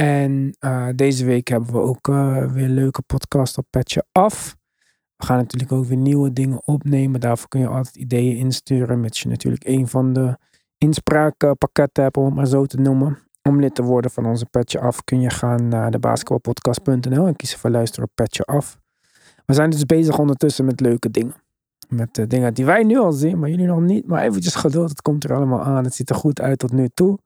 [0.00, 4.56] En uh, deze week hebben we ook uh, weer een leuke podcast op Petje Af.
[5.16, 7.20] We gaan natuurlijk ook weer nieuwe dingen opnemen.
[7.20, 9.00] Daarvoor kun je altijd ideeën insturen.
[9.00, 10.38] Mits je natuurlijk een van de
[10.78, 13.18] inspraakpakketten hebt, om het maar zo te noemen.
[13.42, 17.36] Om lid te worden van onze Petje Af kun je gaan naar de basketbalpodcast.nl en
[17.36, 18.78] kiezen voor luisteren op Petje Af.
[19.46, 21.34] We zijn dus bezig ondertussen met leuke dingen.
[21.88, 24.06] Met uh, dingen die wij nu al zien, maar jullie nog niet.
[24.06, 25.84] Maar eventjes geduld, het komt er allemaal aan.
[25.84, 27.18] Het ziet er goed uit tot nu toe.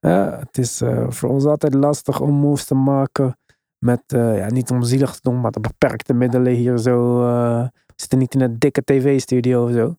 [0.00, 3.38] Uh, het is uh, voor ons altijd lastig om moves te maken.
[3.78, 7.18] Met, ja, niet om zielig te doen, maar de beperkte middelen hier zo.
[7.18, 9.94] we zitten niet in een dikke tv-studio of zo.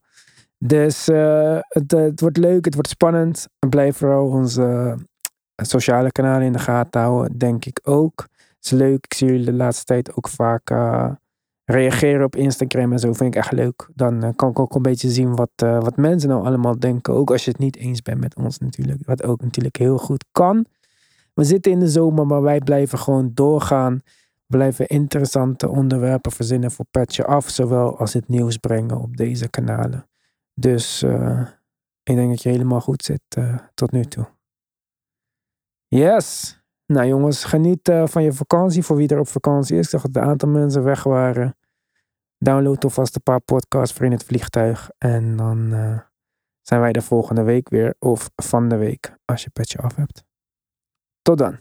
[0.65, 3.47] Dus eh, het, eh, het wordt leuk, het wordt spannend.
[3.59, 4.97] En blijf vooral onze
[5.55, 8.27] eh, sociale kanalen in de gaten houden, denk ik ook.
[8.29, 11.11] Het is leuk, ik zie jullie de laatste tijd ook vaak eh,
[11.69, 13.13] reageren op Instagram en zo.
[13.13, 13.89] Vind ik echt leuk.
[13.93, 17.13] Dan eh, kan ik ook een beetje zien wat, eh, wat mensen nou allemaal denken.
[17.13, 19.05] Ook als je het niet eens bent met ons natuurlijk.
[19.05, 20.65] Wat ook natuurlijk heel goed kan.
[21.33, 24.01] We zitten in de zomer, maar wij blijven gewoon doorgaan.
[24.45, 27.49] Blijven interessante onderwerpen verzinnen voor Petje Af.
[27.49, 30.07] Zowel als het nieuws brengen op deze kanalen.
[30.53, 31.41] Dus eh,
[32.03, 33.37] ik denk dat je helemaal goed zit
[33.73, 34.27] tot nu toe.
[35.87, 36.57] Yes.
[36.85, 39.83] Nou jongens, geniet van je vakantie voor wie er op vakantie is.
[39.83, 41.57] Ik zag dat een aantal mensen weg waren.
[42.41, 44.89] Download alvast een paar podcasts voor in het vliegtuig.
[44.97, 45.99] En dan eh,
[46.61, 47.95] zijn wij de volgende week weer.
[47.99, 50.23] Of van de week, als je petje af hebt.
[51.21, 51.57] Tot dan.